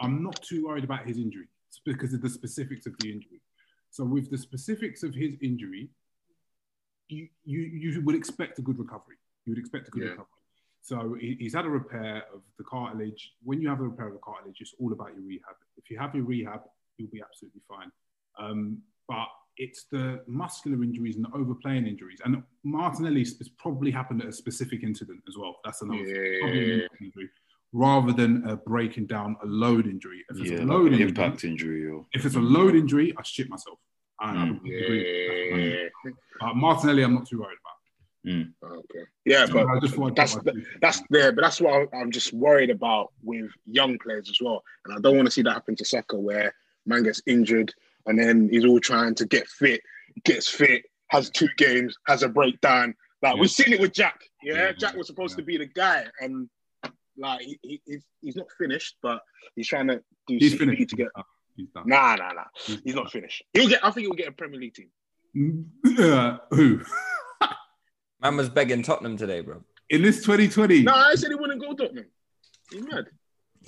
[0.00, 1.48] I'm not too worried about his injury
[1.84, 3.40] because of the specifics of the injury.
[3.90, 5.90] So with the specifics of his injury,
[7.08, 9.16] you you, you would expect a good recovery.
[9.44, 10.10] You would expect a good Yeah.
[10.10, 10.28] recovery.
[10.82, 13.32] So he, he's had a repair of the cartilage.
[13.42, 15.56] When you have a repair of the cartilage, it's all about your rehab.
[15.76, 16.60] If you have your rehab,
[16.98, 17.90] you'll be absolutely fine.
[18.38, 22.20] Um, but it's the muscular injuries and the overplaying injuries.
[22.24, 25.56] And Martinelli has probably happened at a specific incident as well.
[25.64, 26.38] That's another thing.
[26.40, 27.12] Probably an Yeah.
[27.74, 30.24] Injury rather than a breaking down a load injury.
[30.30, 32.74] If it's Yeah, a like load an injury, impact injury or if it's a load
[32.74, 33.78] injury, I shit myself.
[34.20, 34.60] I, I Mm.
[34.64, 35.88] yeah.
[36.40, 37.70] Uh, Martinelli, I'm not too worried about.
[38.78, 39.04] Okay.
[39.26, 42.32] Yeah, So but I just that's to- the, that's there, but that's what I'm just
[42.32, 44.62] worried about with young players as well.
[44.84, 46.54] And I don't want to see that happen to Saka where
[46.86, 47.74] man gets injured
[48.06, 49.80] and then he's all trying to get fit,
[50.24, 52.94] gets fit, has two games, has a breakdown.
[53.22, 54.20] Like we've seen it with Jack.
[54.42, 55.36] Yeah, Yeah, Jack was supposed yeah.
[55.38, 56.48] to be the guy, and
[57.16, 59.20] like he, he, he's, he's not finished, but
[59.56, 59.96] he's trying to
[60.26, 60.88] do He's CP finished.
[60.90, 61.08] to get.
[61.56, 61.84] He's done.
[61.86, 62.44] Nah, nah, nah.
[62.84, 63.44] He's not finished.
[63.52, 63.84] He'll get.
[63.84, 64.88] I think he'll get a Premier League team.
[65.98, 66.80] Uh, who?
[68.20, 69.62] Man was begging Tottenham today, bro.
[69.90, 72.06] In this 2020, No, I said he wouldn't go Tottenham.
[72.70, 73.04] He's mad.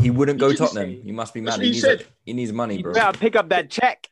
[0.01, 0.91] He wouldn't go He Tottenham.
[0.97, 1.61] say- He must be mad.
[1.61, 2.07] He he needs, said.
[2.25, 2.93] he needs money, bro.
[2.95, 4.09] Yeah, pick up that check.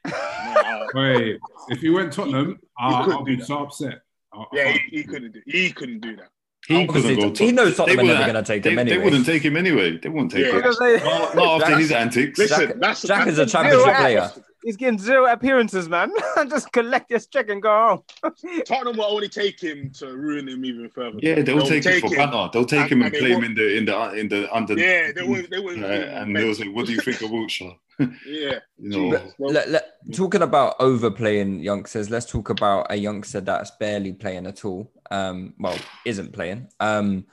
[0.94, 3.46] Wait, if he went Tottenham, uh, couldn't I'll be that.
[3.46, 4.00] so upset.
[4.32, 5.40] I- I Yeah, can't- he, he couldn't do.
[5.46, 6.28] He couldn't do that.
[6.66, 9.26] He couldn't go he knows they Tottenham are never gonna take they, him They wouldn't
[9.26, 9.98] take him anyway.
[9.98, 10.60] They wouldn't take Yeah.
[10.60, 11.04] him.
[11.04, 12.38] Not, not after his antics.
[12.38, 14.30] Listen, Jack- that's Jack is a that's- championship yeah, player.
[14.64, 16.10] He's getting zero appearances, man.
[16.48, 18.32] Just collect your check and go home.
[18.66, 21.18] Tottenham will only take him to ruin him even further.
[21.20, 22.48] Yeah, they'll, take, him for banter.
[22.50, 24.72] They'll take and- him and and play him in the in the in the under.
[24.72, 25.50] Yeah, they won't.
[25.50, 25.84] They won't.
[25.84, 27.76] Uh, and they'll say, "What do you think of Wilshere?"
[28.26, 28.58] Yeah.
[28.78, 34.12] You know, Let, let, talking about overplaying youngsters, let's talk about a youngster that's barely
[34.12, 34.90] playing at all.
[35.10, 36.68] Um, well, isn't playing.
[36.80, 37.26] Um,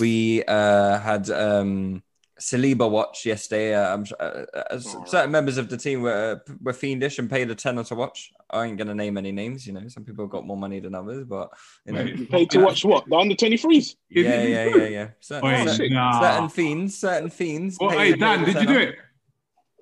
[0.00, 2.02] we uh, had um,
[2.40, 3.74] Saliba watch yesterday.
[3.74, 4.22] Uh, I'm, uh,
[4.54, 8.32] uh, certain members of the team were were fiendish and paid a tenner to watch.
[8.50, 9.66] I ain't gonna name any names.
[9.66, 11.50] You know, some people have got more money than others, but
[11.84, 13.04] you know, Wait, you paid to watch what?
[13.08, 13.76] The under 23s?
[13.76, 15.08] Is yeah, yeah, yeah, yeah.
[15.20, 16.20] Certain, Wait, certain, nah.
[16.20, 17.76] certain fiends, certain fiends.
[17.80, 18.94] Well, hey, Dan, did you do it?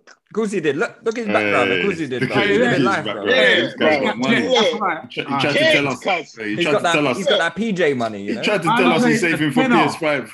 [0.08, 0.76] Of course he did.
[0.76, 1.72] Look, look at his background.
[1.72, 2.22] Of course he did.
[2.22, 2.42] Look bro.
[2.42, 3.26] at He's his living life, background.
[3.26, 3.34] bro.
[3.36, 4.34] Yeah, This got money.
[4.42, 4.50] Yeah.
[4.50, 4.70] That's.
[4.70, 6.00] He tried, he tried to Kids, tell us.
[6.00, 6.34] cuz.
[6.34, 6.92] He He's tried got to that.
[6.94, 7.16] tell us.
[7.16, 8.22] He's got that PJ money.
[8.24, 9.60] You He tried to tell us he's saving for.
[9.62, 10.30] PS5.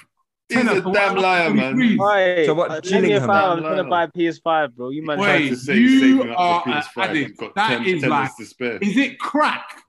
[0.52, 1.74] He's Tenner a damn liar, man.
[1.76, 2.46] 23s.
[2.46, 4.90] So what, uh, Gillingham, Gillingham, I'm gonna buy PS5, bro.
[4.90, 5.18] You man.
[5.18, 7.38] Wait, to say you he's up are for an PS5 and addict.
[7.38, 8.78] got That 10 is tenors like- to spare.
[8.78, 9.82] Is it crack?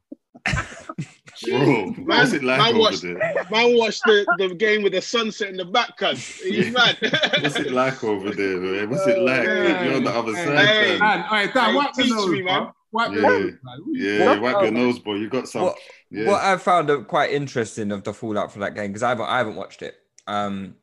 [1.46, 3.18] Bro, what's it like man over watched, there?
[3.52, 6.40] man watched the, the game with the sunset in the back, cuz.
[6.42, 6.98] You mad?
[7.42, 8.90] What's it like over there, man?
[8.90, 9.42] What's it like?
[9.42, 11.00] Hey, You're on the other hey, side, hey.
[11.00, 11.00] man.
[11.00, 12.64] Dan, all right, Dan, Hey, wipe the teach nose, me, man.
[12.64, 12.72] man.
[12.92, 13.22] Wipe the Yeah.
[13.28, 13.80] nose, man.
[13.94, 14.42] Yeah, What?
[14.42, 15.16] wipe your nose, boy.
[15.16, 15.64] You got some.
[15.64, 15.78] What,
[16.12, 16.28] Yeah.
[16.28, 19.38] what I found quite interesting of the fallout for that game because I haven't I
[19.40, 19.96] haven't watched it.
[20.28, 20.76] Um,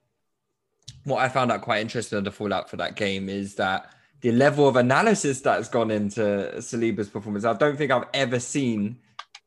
[1.04, 4.32] what I found out quite interesting of the fallout for that game is that the
[4.32, 7.44] level of analysis that's gone into Saliba's performance.
[7.44, 8.98] I don't think I've ever seen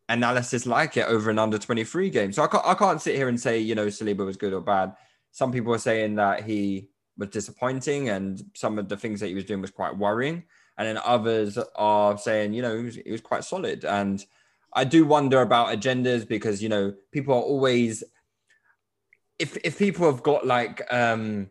[0.09, 2.31] analysis like it over an under 23 game.
[2.31, 4.61] So I can't, I can't sit here and say, you know, Saliba was good or
[4.61, 4.95] bad.
[5.31, 9.35] Some people are saying that he was disappointing and some of the things that he
[9.35, 10.43] was doing was quite worrying.
[10.77, 13.85] And then others are saying, you know, he was, he was quite solid.
[13.85, 14.23] And
[14.73, 18.03] I do wonder about agendas because, you know, people are always,
[19.43, 21.49] if, if people have got like, um,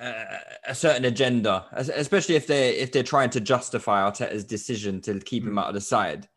[0.00, 5.20] uh, a certain agenda, especially if they're if they're trying to justify Arteta's decision to
[5.20, 6.28] keep him out of the side,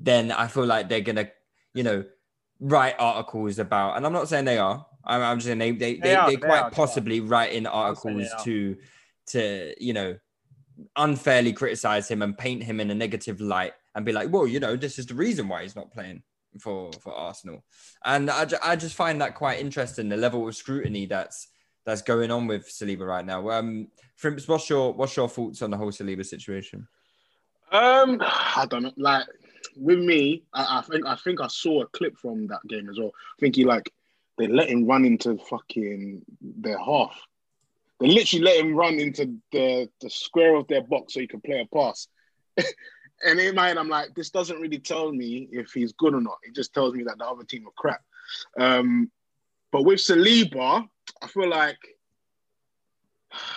[0.00, 1.28] then I feel like they're gonna,
[1.74, 2.04] you know,
[2.60, 3.96] write articles about.
[3.96, 4.86] And I'm not saying they are.
[5.04, 7.20] I'm, I'm just saying they they, they, They are, they they quite are, they possibly
[7.20, 8.76] write in articles to
[9.26, 10.18] to you know
[10.96, 14.58] unfairly criticize him and paint him in a negative light and be like, well, you
[14.58, 16.22] know, this is the reason why he's not playing
[16.60, 17.64] for for Arsenal.
[18.04, 21.48] And I, I just find that quite interesting the level of scrutiny that's
[21.84, 23.50] that's going on with Saliba right now.
[23.50, 26.86] Um, Frimps, what's your what's your thoughts on the whole Saliba situation?
[27.70, 28.92] Um, I don't know.
[28.96, 29.26] Like
[29.76, 32.98] with me, I, I think I think I saw a clip from that game as
[32.98, 33.12] well.
[33.14, 33.92] I think he like
[34.38, 37.20] they let him run into fucking their half.
[38.00, 41.42] They literally let him run into the the square of their box so he could
[41.42, 42.08] play a pass.
[43.24, 46.20] and in my head, I'm like, this doesn't really tell me if he's good or
[46.20, 46.38] not.
[46.42, 48.02] It just tells me that the other team are crap.
[48.58, 49.10] Um,
[49.70, 50.86] but with Saliba,
[51.20, 51.78] I feel like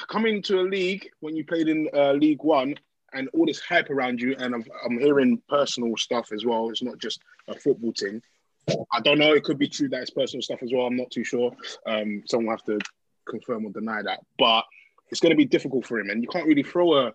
[0.07, 2.75] coming to a league when you played in uh, League One
[3.13, 6.69] and all this hype around you, and I'm, I'm hearing personal stuff as well.
[6.69, 8.21] It's not just a football thing.
[8.91, 9.33] I don't know.
[9.33, 10.85] It could be true that it's personal stuff as well.
[10.85, 11.55] I'm not too sure.
[11.85, 12.79] Um, someone will have to
[13.27, 14.21] confirm or deny that.
[14.37, 14.65] But
[15.09, 17.13] it's going to be difficult for him, and you can't really throw a.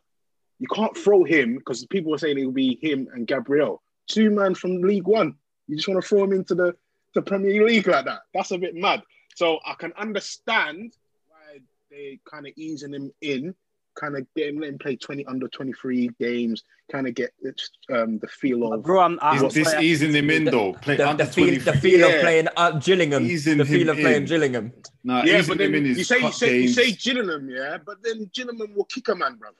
[0.61, 4.31] You can't throw him because people are saying it will be him and Gabriel, two
[4.31, 5.35] man from League One.
[5.67, 6.77] You just want to throw him into the,
[7.15, 8.21] the Premier League like that.
[8.35, 9.03] That's a bit mad.
[9.37, 10.93] So I can understand
[11.29, 13.55] why they kind of easing him in,
[13.99, 17.33] kind of get him, let him play 20 under 23 games, kind of get
[17.91, 18.83] um, the feel of.
[18.83, 20.75] Bro, I'm, I'm Is this easing him in though?
[20.75, 22.07] Play The, under the feel, the feel Yeah.
[22.07, 24.25] of playing uh, Gillingham, Easing the feel him of playing in.
[24.27, 24.73] Gillingham.
[25.05, 26.93] Nah, yeah, easing but then him in you his say, you cut say, you say
[26.93, 29.53] Gillingham, yeah, but then Gillingham will kick a man, bruv.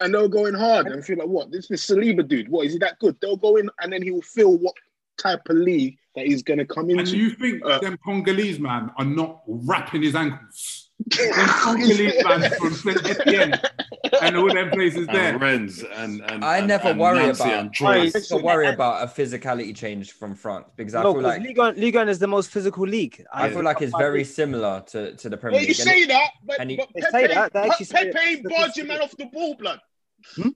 [0.00, 1.50] And they'll go in hard and feel like, what?
[1.52, 2.48] This is Saliba dude.
[2.48, 2.66] What?
[2.66, 3.16] Is he that good?
[3.20, 4.74] They'll go in and then he will feel what
[5.18, 7.16] type of league that he's going to come And into.
[7.16, 10.89] you think Uh, them Congolese man are not wrapping his ankles?
[11.06, 13.58] Them Congolese man from Saint Etienne
[14.22, 15.32] and all them places there.
[15.32, 17.82] and Rennes and, and I and- never and worry Nancy about.
[17.82, 21.42] I never worry about a physicality change from France because I no, feel 'cause like
[21.42, 23.24] Ligue 1, Ligue 1 is the most physical league.
[23.32, 25.78] I feel like it's very similar to, to the Yeah, Premier you League.
[25.80, 27.86] And say it- that, but, and he- but They Pepe, say that, they Pe- actually
[27.86, 28.28] say Pepe it.
[28.28, 29.80] ain't barging man off the ball, blood.
[30.36, 30.48] Hmm?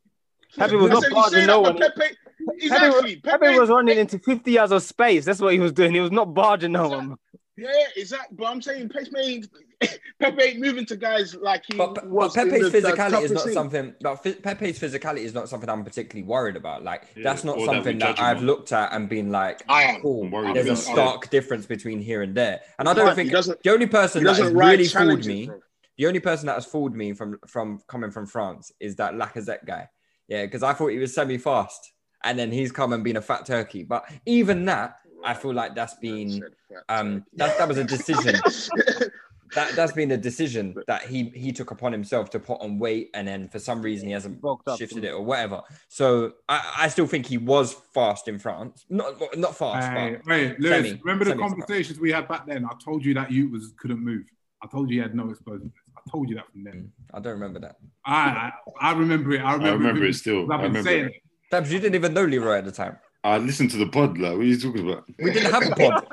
[0.57, 1.76] Pepe was not barging no one.
[1.78, 2.14] but Pepe,
[2.47, 3.14] Pepe, exactly.
[3.24, 5.24] was, Pepe was running into 50 yards of space.
[5.24, 5.92] That's what he was doing.
[5.92, 7.16] He was not barging no one.
[7.57, 8.36] Yeah, exactly.
[8.36, 9.48] But I'm saying Pepe ain't,
[10.20, 12.36] Pepe ain't moving to guys like he But, but was.
[12.36, 13.55] in Pepe's the- the physicality is not league.
[13.55, 13.94] something.
[14.00, 16.82] But Fe- Pepe's physicality is not something I'm particularly worried about.
[16.82, 18.46] Like Yeah, that's not or that something that, I've on.
[18.46, 20.00] looked at and been like, I am.
[20.00, 20.24] cool.
[20.34, 20.92] I'm There's a about that.
[20.92, 22.61] stark difference between here and there.
[22.78, 23.30] And I don't can't- think
[23.62, 25.61] the only person that has really fooled me, bro.
[25.96, 29.64] the only person that has fooled me from from coming from France is that Lacazette
[29.64, 29.88] guy.
[30.26, 31.92] Yeah, because I thought he was semi fast,
[32.24, 33.84] and then he's come and been a fat turkey.
[33.84, 36.42] But even that, I feel like that's been
[36.88, 38.34] um that that was a decision.
[39.54, 43.10] that that's been a decision that he he took upon himself to put on weight,
[43.14, 44.78] and then for some reason he hasn't Bulked up.
[44.78, 45.62] shifted it or whatever.
[45.88, 48.84] So I, I still think he was fast in France.
[48.88, 52.64] Not not fast, Hey, but hey, Lewis, semi- remember the conversations we had back then?
[52.64, 54.24] I told you that you was couldn't move.
[54.62, 55.72] I told you he had no explosiveness.
[55.96, 56.90] I told you that from then.
[57.12, 57.76] I don't remember that.
[58.04, 58.50] I
[58.80, 59.40] I, I remember it.
[59.40, 60.50] I remember, I remember it, it still.
[60.52, 61.10] I've I been remember saying it.
[61.12, 61.22] it.
[61.50, 62.96] Babs, you didn't even know Leroy at the time.
[63.24, 64.18] I listened to the pod.
[64.18, 65.04] Like, what are you talking about?
[65.18, 66.06] We didn't have a pod.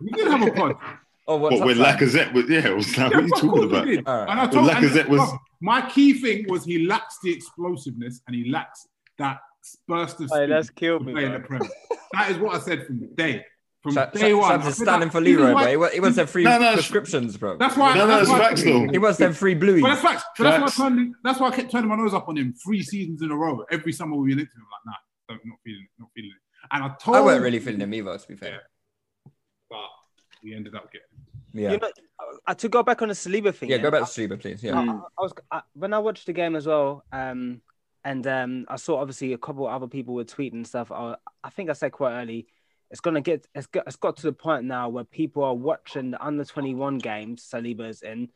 [0.00, 0.76] We didn't have a pod.
[1.28, 1.84] Oh, what's What, up, when Sam?
[1.98, 3.84] Lacazette was, yeah, it was like, what are you talking about?
[3.86, 4.06] we did.
[4.06, 4.28] All right.
[4.30, 8.20] And I Well, told Lacazette and- was- my key thing was he lacks the explosiveness
[8.26, 8.86] and he lacks
[9.18, 9.38] that
[9.88, 11.70] burst of Hey, speed that's killed to me, play the
[12.12, 13.44] That is what I said from the day.
[13.82, 14.50] From Sa- day Sa- one.
[14.50, 15.88] Sam's I is standing that- for Leroy, why- bro.
[15.90, 17.56] He wants them free No, no, prescriptions, bro.
[17.56, 17.94] That's why.
[17.94, 18.86] No, no, that's it's why- facts though.
[18.88, 19.82] He wants them free blueies.
[19.82, 20.24] But that's facts.
[20.38, 20.78] But that's Facts.
[20.78, 21.14] why I turned.
[21.24, 23.64] That's why I kept turning my nose up on him three seasons in a row.
[23.72, 24.92] Every summer we linked to him, like, nah,
[25.34, 26.42] don't, not feeling it, not feeling it.
[26.72, 27.16] And I told.
[27.16, 28.62] I weren't really feeling him either, to be fair.
[29.70, 29.88] But
[30.42, 31.06] we ended up getting.
[31.52, 31.72] Yeah.
[31.72, 31.90] You know,
[32.46, 33.70] uh, to go back on the Saliba thing.
[33.70, 34.62] Yeah, yeah, go back to Saliba, please.
[34.62, 34.78] Yeah.
[34.78, 37.62] I, I, I was I, when I watched the game as well, um,
[38.04, 40.92] and um, I saw obviously a couple of other people were tweeting and stuff.
[40.92, 42.46] I, I think I said quite early,
[42.90, 46.10] it's gonna get it's got, it's got to the point now where people are watching
[46.10, 48.28] the under twenty one games Saliba's in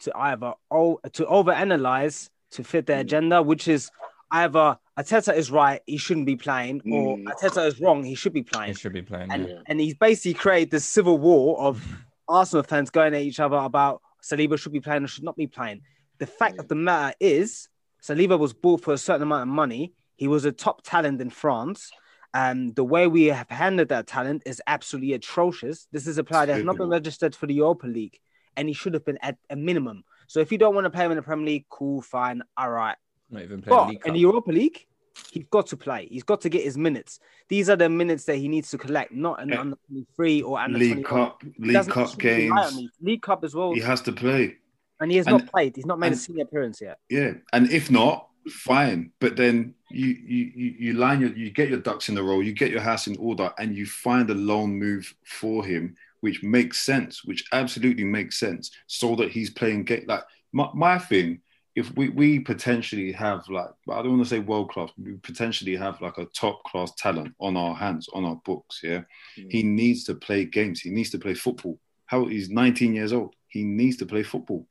[0.00, 3.90] to either oh to overanalyze to fit their agenda, which is
[4.30, 7.24] either Arteta is right, he shouldn't be playing, or Mm.
[7.24, 8.68] Arteta is wrong, he should be playing.
[8.68, 9.30] He should be playing.
[9.30, 9.60] And yeah.
[9.66, 11.82] and he's basically created this civil war of
[12.28, 15.46] Arsenal fans going at each other about Saliba should be playing or should not be
[15.46, 15.82] playing.
[16.18, 17.68] The fact of the matter is,
[18.02, 19.92] Saliba was bought for a certain amount of money.
[20.16, 21.90] He was a top talent in France.
[22.34, 25.86] And the way we have handled that talent is absolutely atrocious.
[25.92, 28.18] This is a player that has not been registered for the Europa League,
[28.56, 30.04] and he should have been at a minimum.
[30.26, 32.70] So if you don't want to play him in the Premier League, cool, fine, all
[32.70, 32.96] right.
[33.30, 34.86] Not even playing But League in the Europa League,
[35.32, 36.06] he's got to play.
[36.10, 37.18] He's got to get his minutes.
[37.48, 39.60] These are the minutes that he needs to collect, not in Yeah.
[39.60, 41.10] under 23 or under League 21.
[41.26, 42.88] Cup, He League Cup actually games.
[43.00, 43.72] League Cup as well.
[43.74, 44.56] He has to play.
[45.00, 45.76] and he has and- not played.
[45.76, 46.98] He's not made a and- senior appearance yet.
[47.10, 49.12] Yeah, and if not, fine.
[49.20, 52.40] But then you you you, you line your you get your ducks in a row,
[52.40, 56.42] you get your house in order, and you find a loan move for him, which
[56.42, 60.22] makes sense, which absolutely makes sense, so that he's playing get like
[60.52, 61.40] my, my thing.
[61.76, 65.76] If we, we potentially have like I don't want to say world class, we potentially
[65.76, 68.80] have like a top class talent on our hands, on our books.
[68.82, 69.02] Yeah,
[69.34, 70.80] he needs to play games.
[70.80, 71.78] He needs to play football.
[72.06, 73.34] How he's 19 years old.
[73.48, 74.66] He needs to play football.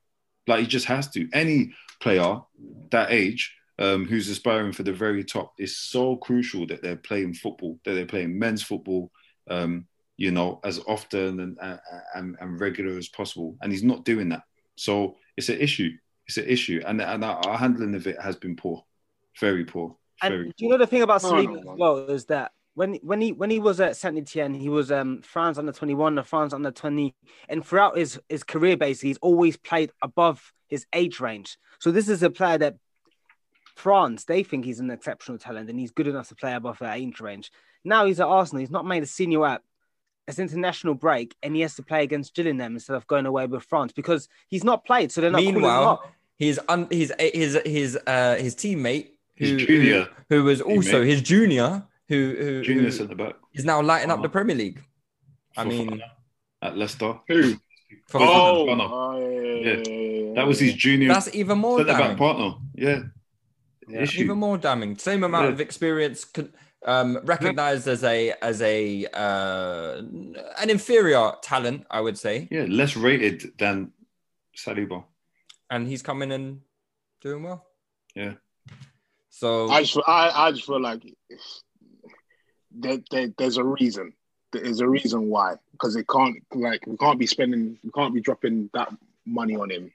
[0.46, 1.28] Like he just has to.
[1.32, 2.40] Any player
[2.90, 7.34] that age um, who's aspiring for the very top is so crucial that they're playing
[7.34, 9.10] football, that they're playing men's football,
[9.50, 9.86] um,
[10.16, 11.80] you know, as often and, and,
[12.14, 13.56] and, and regular as possible.
[13.60, 14.42] And he's not doing that.
[14.76, 15.90] So it's an issue.
[16.26, 16.82] It's an issue.
[16.86, 18.84] And, and our our handling of it has been poor,
[19.38, 19.96] very poor.
[20.22, 22.52] And Very do you know the thing about Oh, Saliba no, as well is that
[22.74, 26.18] when when he when he was at Saint Etienne, he was um France under 21
[26.18, 27.14] and France under 20.
[27.48, 31.58] And throughout his, his career basically, he's always played above his age range.
[31.78, 32.76] So this is a player that
[33.76, 36.96] France, they think he's an exceptional talent and he's good enough to play above that
[36.96, 37.50] age range.
[37.84, 39.62] Now he's at Arsenal, he's not made a senior app.
[40.28, 43.62] It's international break, and he has to play against Gillingham instead of going away with
[43.62, 45.12] France because he's not played.
[45.12, 46.12] So they're not calling him Meanwhile, up.
[46.38, 51.02] his un, his his his uh his teammate His who, junior who, who was also
[51.02, 51.06] teammate.
[51.06, 54.82] his junior who who, Junior who centre back is now lighting up the Premier League.
[55.56, 56.02] I Fofana mean,
[56.62, 57.14] at Leicester.
[57.28, 57.54] Who?
[58.08, 61.92] for Oh, oh, yeah, yeah, yeah, yeah, That was his junior that's even more centre
[61.92, 62.16] back damning.
[62.18, 62.50] partner.
[62.74, 63.02] Yeah.
[63.88, 64.22] Issue.
[64.24, 64.98] Even more damning.
[64.98, 65.52] Same amount Yeah.
[65.52, 66.52] of experience, con-
[66.86, 70.00] um, recognized as a as a uh,
[70.62, 73.92] an inferior talent, I would say, Yeah, less rated than
[74.56, 75.04] Saliba.
[75.70, 76.60] and he's coming and
[77.20, 77.66] doing well.
[78.14, 78.34] Yeah.
[79.30, 81.02] So I just, I, I just feel like
[82.70, 84.12] there, there, there's a reason.
[84.52, 88.20] There's a reason why because it can't like we can't be spending, we can't be
[88.20, 88.88] dropping that
[89.26, 89.92] money on him,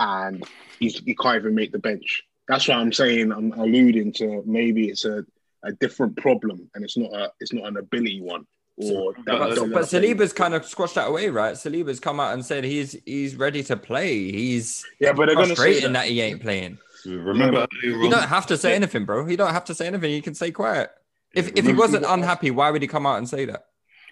[0.00, 0.44] and
[0.78, 2.22] he's, he can't even make the bench.
[2.48, 5.24] That's why I'm saying I'm alluding to maybe it's a,
[5.64, 8.46] a different problem and it's not a it's not an ability one
[8.76, 11.54] or that- But, that- but Saliba's kind of squashed that away, right?
[11.54, 14.30] Saliba's come out and said he's he's ready to play.
[14.32, 15.92] He's yeah, but they're gonna say that.
[15.92, 16.78] that he ain't playing.
[17.04, 19.26] Remember You don't have to say anything, bro.
[19.26, 20.12] You don't have to say anything.
[20.12, 20.90] You can stay quiet.
[21.34, 23.66] If if he wasn't unhappy, why would he come out and say that?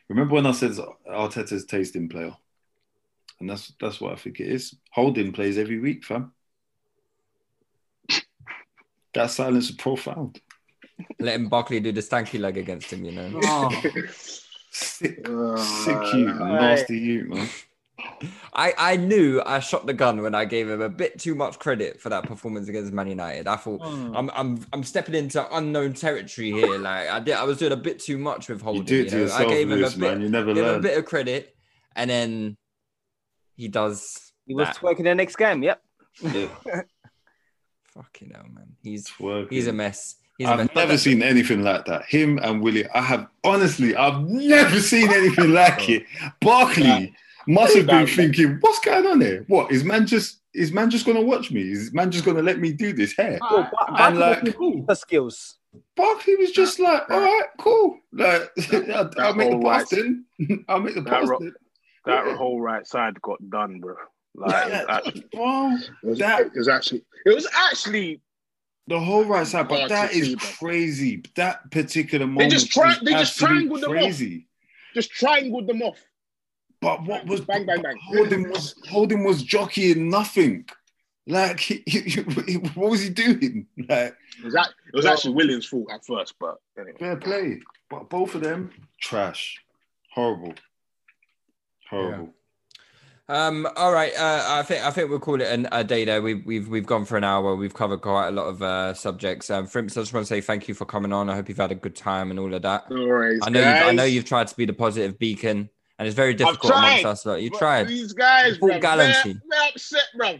[0.09, 0.73] Remember when I said
[1.09, 2.35] Arteta's tasting player?
[3.39, 4.75] And that's that's what I think it is.
[4.91, 6.33] Holding plays every week, fam.
[9.15, 10.41] That silence is profound.
[11.19, 13.41] Letting Barkley do the stanky leg against him, you know.
[14.73, 16.53] Sick, Uh, sick you, right.
[16.61, 17.49] nasty you, man.
[18.55, 21.59] I, I knew I shot the gun when I gave him a bit too much
[21.59, 23.47] credit for that performance against Man United.
[23.49, 24.17] I thought Hmm.
[24.17, 26.79] I'm I'm I'm stepping into unknown territory here.
[26.79, 28.85] Like I did, I was doing a bit too much with holding.
[28.85, 29.23] do it to know?
[29.23, 30.21] yourself, I gave him a bit, man.
[30.23, 31.55] You never gave him a bit of credit,
[31.97, 32.57] and then
[33.57, 34.33] he does.
[34.47, 34.77] He was that.
[34.77, 35.63] twerking the next game.
[35.63, 35.83] Yep.
[36.23, 36.47] Yeah,
[37.95, 38.77] Fucking hell, man.
[38.83, 39.51] He's twerking.
[39.51, 40.17] he's a mess.
[40.41, 40.68] He's a I've mess.
[40.74, 42.07] never seen anything like that.
[42.07, 42.88] Him and Willie.
[42.91, 46.07] I have honestly, I've never seen anything like it.
[46.41, 47.14] Barkley
[47.47, 49.45] must have been thinking, "What's going on here?
[49.49, 50.38] What is man just?
[50.55, 51.61] Is man just gonna watch me?
[51.61, 54.57] Is man just gonna let me do this here?" Well, Bar- ah, And Barkley like,
[54.59, 54.84] Cool.
[54.86, 55.57] the skills.
[55.95, 57.99] Barkley was just ah, like, "All right, cool.
[58.12, 58.51] Like,
[58.95, 60.24] I'll, I'll make the whole right- pass then.
[60.68, 61.53] I'll make the That pass ro- then."
[62.07, 62.36] That Yeah.
[62.36, 63.95] whole right side got done, bro.
[64.34, 68.20] Like it Yeah, actually, bro, it was, that- it was actually it was actually
[68.91, 71.22] the whole right side, but that is crazy.
[71.36, 73.97] That particular moment, just tri- they just triangled them off.
[74.03, 74.49] crazy.
[74.95, 75.97] just triangled them off.
[76.80, 77.97] But what was Bang, bang, bang.
[78.03, 80.66] Holding was holding was jockeying nothing.
[81.26, 82.01] Like he, he-
[82.47, 83.66] he- what was he doing?
[83.88, 86.99] Like It was, act- it was actually Willian's fault at first, but anyway.
[86.99, 87.61] fair play.
[87.88, 89.62] But both of them trash,
[90.12, 90.55] horrible,
[91.88, 92.34] horrible.
[93.31, 93.68] Um.
[93.76, 94.12] All right.
[94.18, 96.20] Uh, I think I think we'll call it an, a day there.
[96.20, 97.55] We've we've we've gone for an hour.
[97.55, 99.51] We've covered quite a lot of uh, subjects.
[99.51, 101.31] Um, Frimps, I just want to say thank you for coming on.
[101.31, 102.91] I hope you've had a good time and all of that.
[102.91, 103.61] No worries, I know.
[103.61, 105.70] You've, I know you've tried to be the positive beacon,
[106.01, 107.24] and it's very difficult amongst us.
[107.24, 107.41] Lot.
[107.41, 107.87] You tried.
[107.87, 109.35] These guys, You fought gallantly.
[109.35, 110.31] They're, they're upset, bro.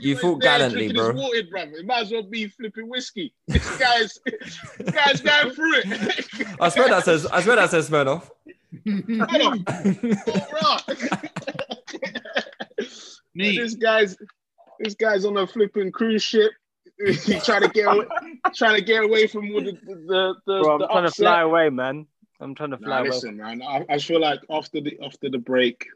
[0.00, 1.12] You These fought gallantly, bro.
[1.12, 1.62] Water, bro.
[1.62, 3.32] It might as well be flipping whiskey.
[3.46, 6.56] This guy's, this guy's going through it.
[6.60, 7.24] I swear that says.
[7.26, 8.30] I swear that says Smirnoff.
[13.34, 13.58] Neat.
[13.58, 14.16] this guy's,
[14.78, 16.52] this guy's on a flipping cruise ship.
[17.04, 18.06] He's trying to get away,
[18.54, 21.10] trying to get away from all the the the, the, Bro, I'm the trying to
[21.10, 22.06] fly away, man.
[22.40, 23.08] I'm trying to Nah, fly away.
[23.08, 23.62] listen, man.
[23.62, 25.86] I, I feel like after the after the break,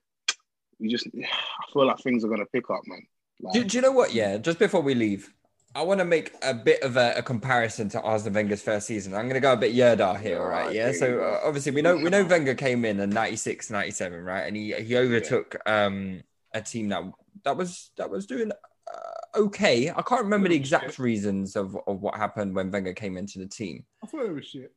[0.80, 3.02] we just I feel like things are gonna pick up, man.
[3.40, 4.14] Like, Do, do you know what?
[4.14, 5.32] Yeah, just before we leave,
[5.74, 9.12] I want to make a bit of a, a comparison to Arsene Wenger's first season.
[9.14, 10.74] I'm going to go a bit Yerda here, all right?
[10.74, 10.92] Yeah.
[10.92, 14.42] So uh, obviously we know we know Wenger came in in 96, 97, right?
[14.46, 16.22] And he he overtook um
[16.54, 17.02] a team that
[17.44, 19.90] that was that was doing uh, okay.
[19.90, 23.46] I can't remember the exact reasons of, of what happened when Wenger came into the
[23.46, 23.84] team.
[24.02, 24.72] I thought it was shit.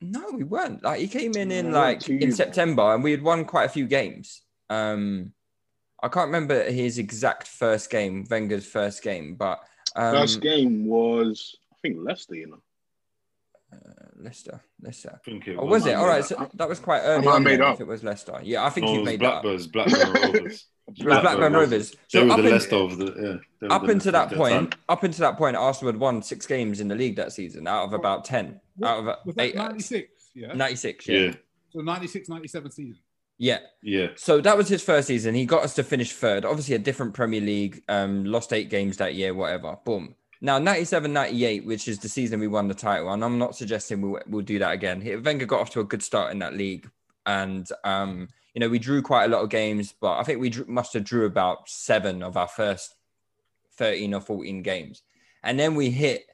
[0.00, 0.82] No, we weren't.
[0.82, 2.32] Like he came in in No, like in.
[2.32, 4.40] September, and we had won quite a few games.
[4.70, 5.32] Um,
[6.02, 9.60] I can't remember his exact first game, Wenger's first game, but
[9.94, 12.62] um, first game was I think Leicester, you know.
[13.74, 13.76] uh,
[14.16, 15.12] Leicester, Leicester.
[15.14, 15.90] I think it Oh, was it?
[15.90, 16.28] might All be right, that.
[16.28, 17.74] so that was quite early I made up.
[17.74, 19.44] If it was Leicester, yeah, I think No, you made that.
[19.44, 19.70] up.
[19.72, 20.66] Blackburns,
[20.98, 21.22] Blackburn Rovers.
[21.24, 21.90] Blackburn Rovers.
[21.90, 23.68] They So were up, the in- Leicester of the yeah.
[23.74, 24.80] up the until that point, time.
[24.88, 27.84] up until that point, Arsenal had won six games in the league that season out
[27.84, 28.60] of about ten.
[28.84, 30.30] Out of eight, 96?
[30.34, 30.52] Yeah.
[30.54, 31.18] 96, yeah.
[31.18, 31.32] Yeah,
[31.70, 33.02] So 96, 97 season.
[33.38, 33.58] yeah.
[33.82, 34.06] yeah.
[34.16, 35.34] So that was his first season.
[35.34, 36.44] He got us to finish third.
[36.44, 37.82] Obviously, a different Premier League.
[37.88, 39.76] Um, lost eight games that year, whatever.
[39.84, 40.14] Boom.
[40.40, 43.12] Now, 97 98, which is the season we won the title.
[43.12, 45.00] And I'm not suggesting we'll, we'll do that again.
[45.02, 46.88] He- Wenger got off to a good start in that league.
[47.26, 50.50] And, um, you know, we drew quite a lot of games, but I think we
[50.50, 52.94] drew, must have drew about seven of our first
[53.76, 55.02] 13 or 14 games.
[55.42, 56.26] And then we hit.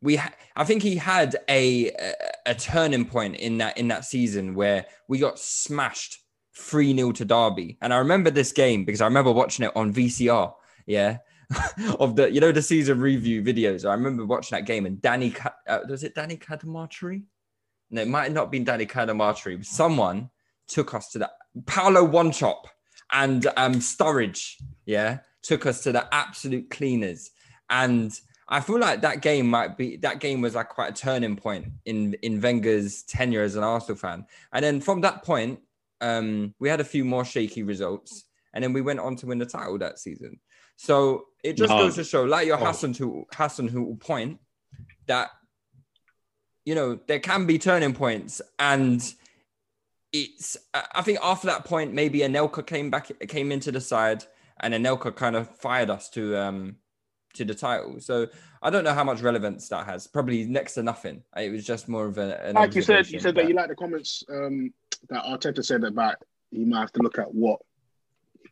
[0.00, 2.14] We, ha- I think he had a, a
[2.46, 6.18] a turning point in that in that season where we got smashed
[6.56, 7.78] 3 0 to Derby.
[7.80, 10.52] And I remember this game because I remember watching it on VCR.
[10.86, 11.18] Yeah.
[11.98, 13.88] of the, you know, the season review videos.
[13.88, 15.34] I remember watching that game and Danny,
[15.68, 17.24] uh, was it Danny Cadamarteri?
[17.90, 19.58] No, it might not have not been Danny Cadamarteri.
[19.58, 20.30] but Someone
[20.66, 21.32] took us to that.
[21.66, 22.66] Paulo Wanchope
[23.12, 24.54] and um, Sturridge,
[24.86, 27.30] yeah, took us to the absolute cleaners.
[27.68, 28.12] And
[28.48, 31.66] I feel like that game might be that game was like quite a turning point
[31.84, 34.26] in in Wenger's tenure as an Arsenal fan.
[34.52, 35.60] And then from that point,
[36.00, 39.38] um, we had a few more shaky results, and then we went on to win
[39.38, 40.40] the title that season.
[40.76, 41.78] So it just No.
[41.78, 42.64] goes to show, like your Oh.
[42.64, 44.38] Hassan to Hassan who point
[45.06, 45.30] that
[46.64, 49.02] you know there can be turning points, and
[50.12, 54.24] it's I I think after that point maybe Anelka came back came into the side,
[54.60, 56.76] and Anelka kind of fired us to um
[57.34, 57.98] to the title.
[58.00, 58.28] So
[58.60, 60.06] I don't know how much relevance that has.
[60.06, 61.22] Probably next to nothing.
[61.36, 63.54] It was just more of a Like you said, you observation, said that but- you
[63.54, 64.72] like the comments um,
[65.08, 66.16] that Arteta said about
[66.50, 67.60] he might have to look at what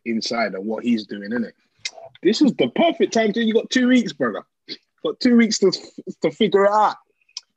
[0.05, 1.53] inside and what he's doing in it.
[2.23, 3.43] This is the perfect time to.
[3.43, 4.43] You got two weeks, brother.
[5.03, 5.71] Got two weeks to
[6.23, 6.95] to figure it out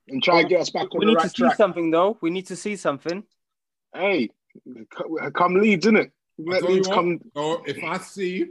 [0.09, 1.39] and try and get us back on We the right track.
[1.39, 2.19] We need to see something, though.
[2.21, 3.25] We need to see something.
[3.95, 4.31] Hey,
[5.35, 6.07] come Leeds, innit?
[6.07, 7.21] I Let tell Leeds what, come.
[7.37, 8.47] or if I see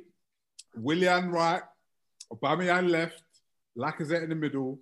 [0.75, 1.61] Willian right,
[2.31, 3.21] Aubameyang left,
[3.77, 4.79] Lacazette in the middle,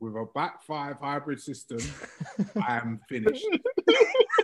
[0.00, 1.78] with a back five hybrid system,
[2.62, 3.44] I am finished.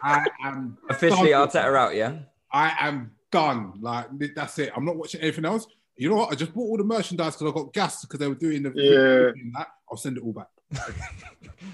[0.03, 1.49] I am officially done.
[1.49, 2.19] Arteta out, yeah.
[2.53, 3.75] I am done.
[3.81, 4.73] Like that's it.
[4.77, 5.67] I'm not watching anything else.
[5.97, 6.33] You know what?
[6.33, 8.73] I just bought all the merchandise because I got gas because they were doing the
[8.75, 9.43] Yeah.
[9.57, 9.69] that.
[9.89, 10.49] I'll send it all back.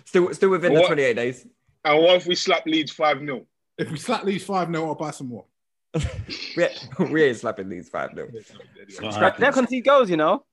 [0.05, 1.47] Still, still within the 28 days.
[1.85, 3.47] And what if we slap Leeds 5 0?
[3.81, 5.47] If we slap these five 0 I'll buy some more.
[6.57, 6.67] We,
[7.11, 8.29] we ain't slapping these 5 0.
[8.33, 9.53] It's not They're happening.
[9.53, 10.45] concede goals, you know.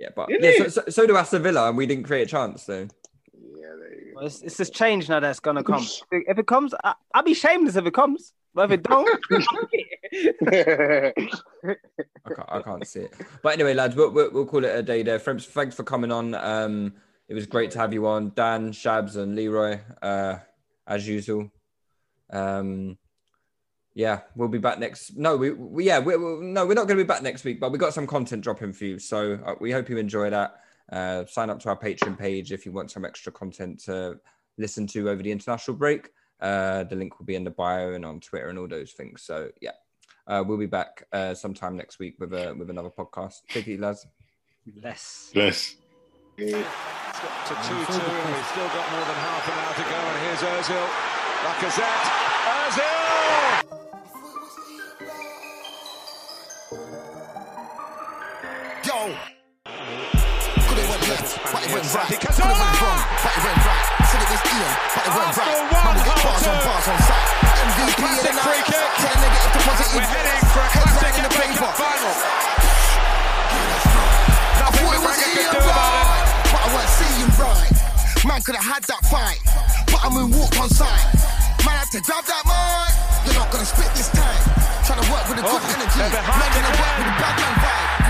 [0.00, 2.26] Yeah, but Isn't yeah, so, so, so do Aston Villa, and we didn't create a
[2.26, 2.64] chance.
[2.64, 2.88] So
[3.34, 5.82] Yeah, there you Well, It's, it's this change now that's gonna come.
[6.12, 8.32] If- If it comes, I, I'll be shameless if it comes.
[8.54, 9.08] But if it don't.
[10.52, 11.12] I
[12.34, 13.14] can't, I can't see it.
[13.42, 15.18] But anyway, lads, we'll, we'll, we'll call it a day there.
[15.18, 16.34] Thanks, thanks for coming on.
[16.34, 16.94] Um,
[17.28, 20.38] it was great to have you on, Dan, Shabs, and Leroy, uh,
[20.86, 21.50] as usual.
[22.32, 22.98] Um,
[23.94, 25.16] yeah, we'll be back next.
[25.16, 27.60] No, we, we yeah, we, we, no, we're not going to be back next week,
[27.60, 28.98] but we got some content dropping for you.
[28.98, 30.60] So uh, we hope you enjoy that.
[30.90, 34.18] Uh, sign up to our Patreon page if you want some extra content to
[34.58, 36.08] listen to over the international break.
[36.40, 39.22] Uh, the link will be in the bio and on Twitter and all those things.
[39.22, 39.72] So yeah,
[40.26, 43.42] uh, we'll be back uh, sometime next week with a with another podcast.
[43.48, 44.06] Take it, lads.
[44.82, 45.30] less.
[45.34, 45.76] Bless.
[46.36, 49.96] to 2 2, and we've still got more than half an hour to go.
[49.96, 50.88] And here's Ozil.
[51.44, 52.21] Lacazette.
[61.92, 62.02] Ah!
[62.02, 62.22] but it went right.
[62.22, 63.84] Could it went wrong, but it went right.
[64.08, 65.52] Said it was Ian, but it went right.
[65.52, 67.28] Arsenal Man, we get bars on bars on site.
[67.52, 68.46] MVP of the night.
[68.48, 68.88] free kick.
[69.02, 69.92] Tell a negative to positive.
[69.92, 71.68] We're heading for a classic in the paper.
[71.76, 72.12] Final.
[72.12, 73.56] I
[74.62, 76.06] Nothing thought the it was could Ian do about it.
[76.08, 77.70] right, but I weren't seeing right.
[78.24, 79.40] Man could have had that fight,
[79.90, 81.06] but I moonwalked on site.
[81.66, 82.92] Man had to grab that mic.
[83.26, 84.40] You're not gonna spit this time.
[84.86, 85.98] Trying to work with a good Oh, energy.
[85.98, 88.01] Man gonna work with a bad man vibe.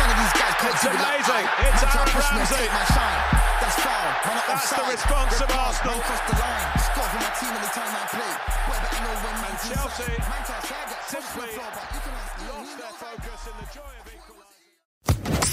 [0.62, 1.46] It's do it like amazing.
[1.66, 2.66] It's Man Aaron me and Ramsey.
[2.72, 3.22] my shine.
[3.62, 4.08] That's foul.
[4.22, 5.66] Man are That's the response Red of card.
[5.66, 5.92] Arsenal.
[5.92, 6.66] Man crossed the line.
[6.86, 8.32] Score for my team anytime I play.
[8.66, 10.28] Boy, better know when man's Chelsea inside.
[10.32, 12.32] Man try to say I get punched simply on the floor, but you can ask
[12.42, 14.70] Ian, Lost their focus in the joy of equalising.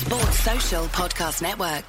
[0.04, 1.88] Sports Social Podcast Network.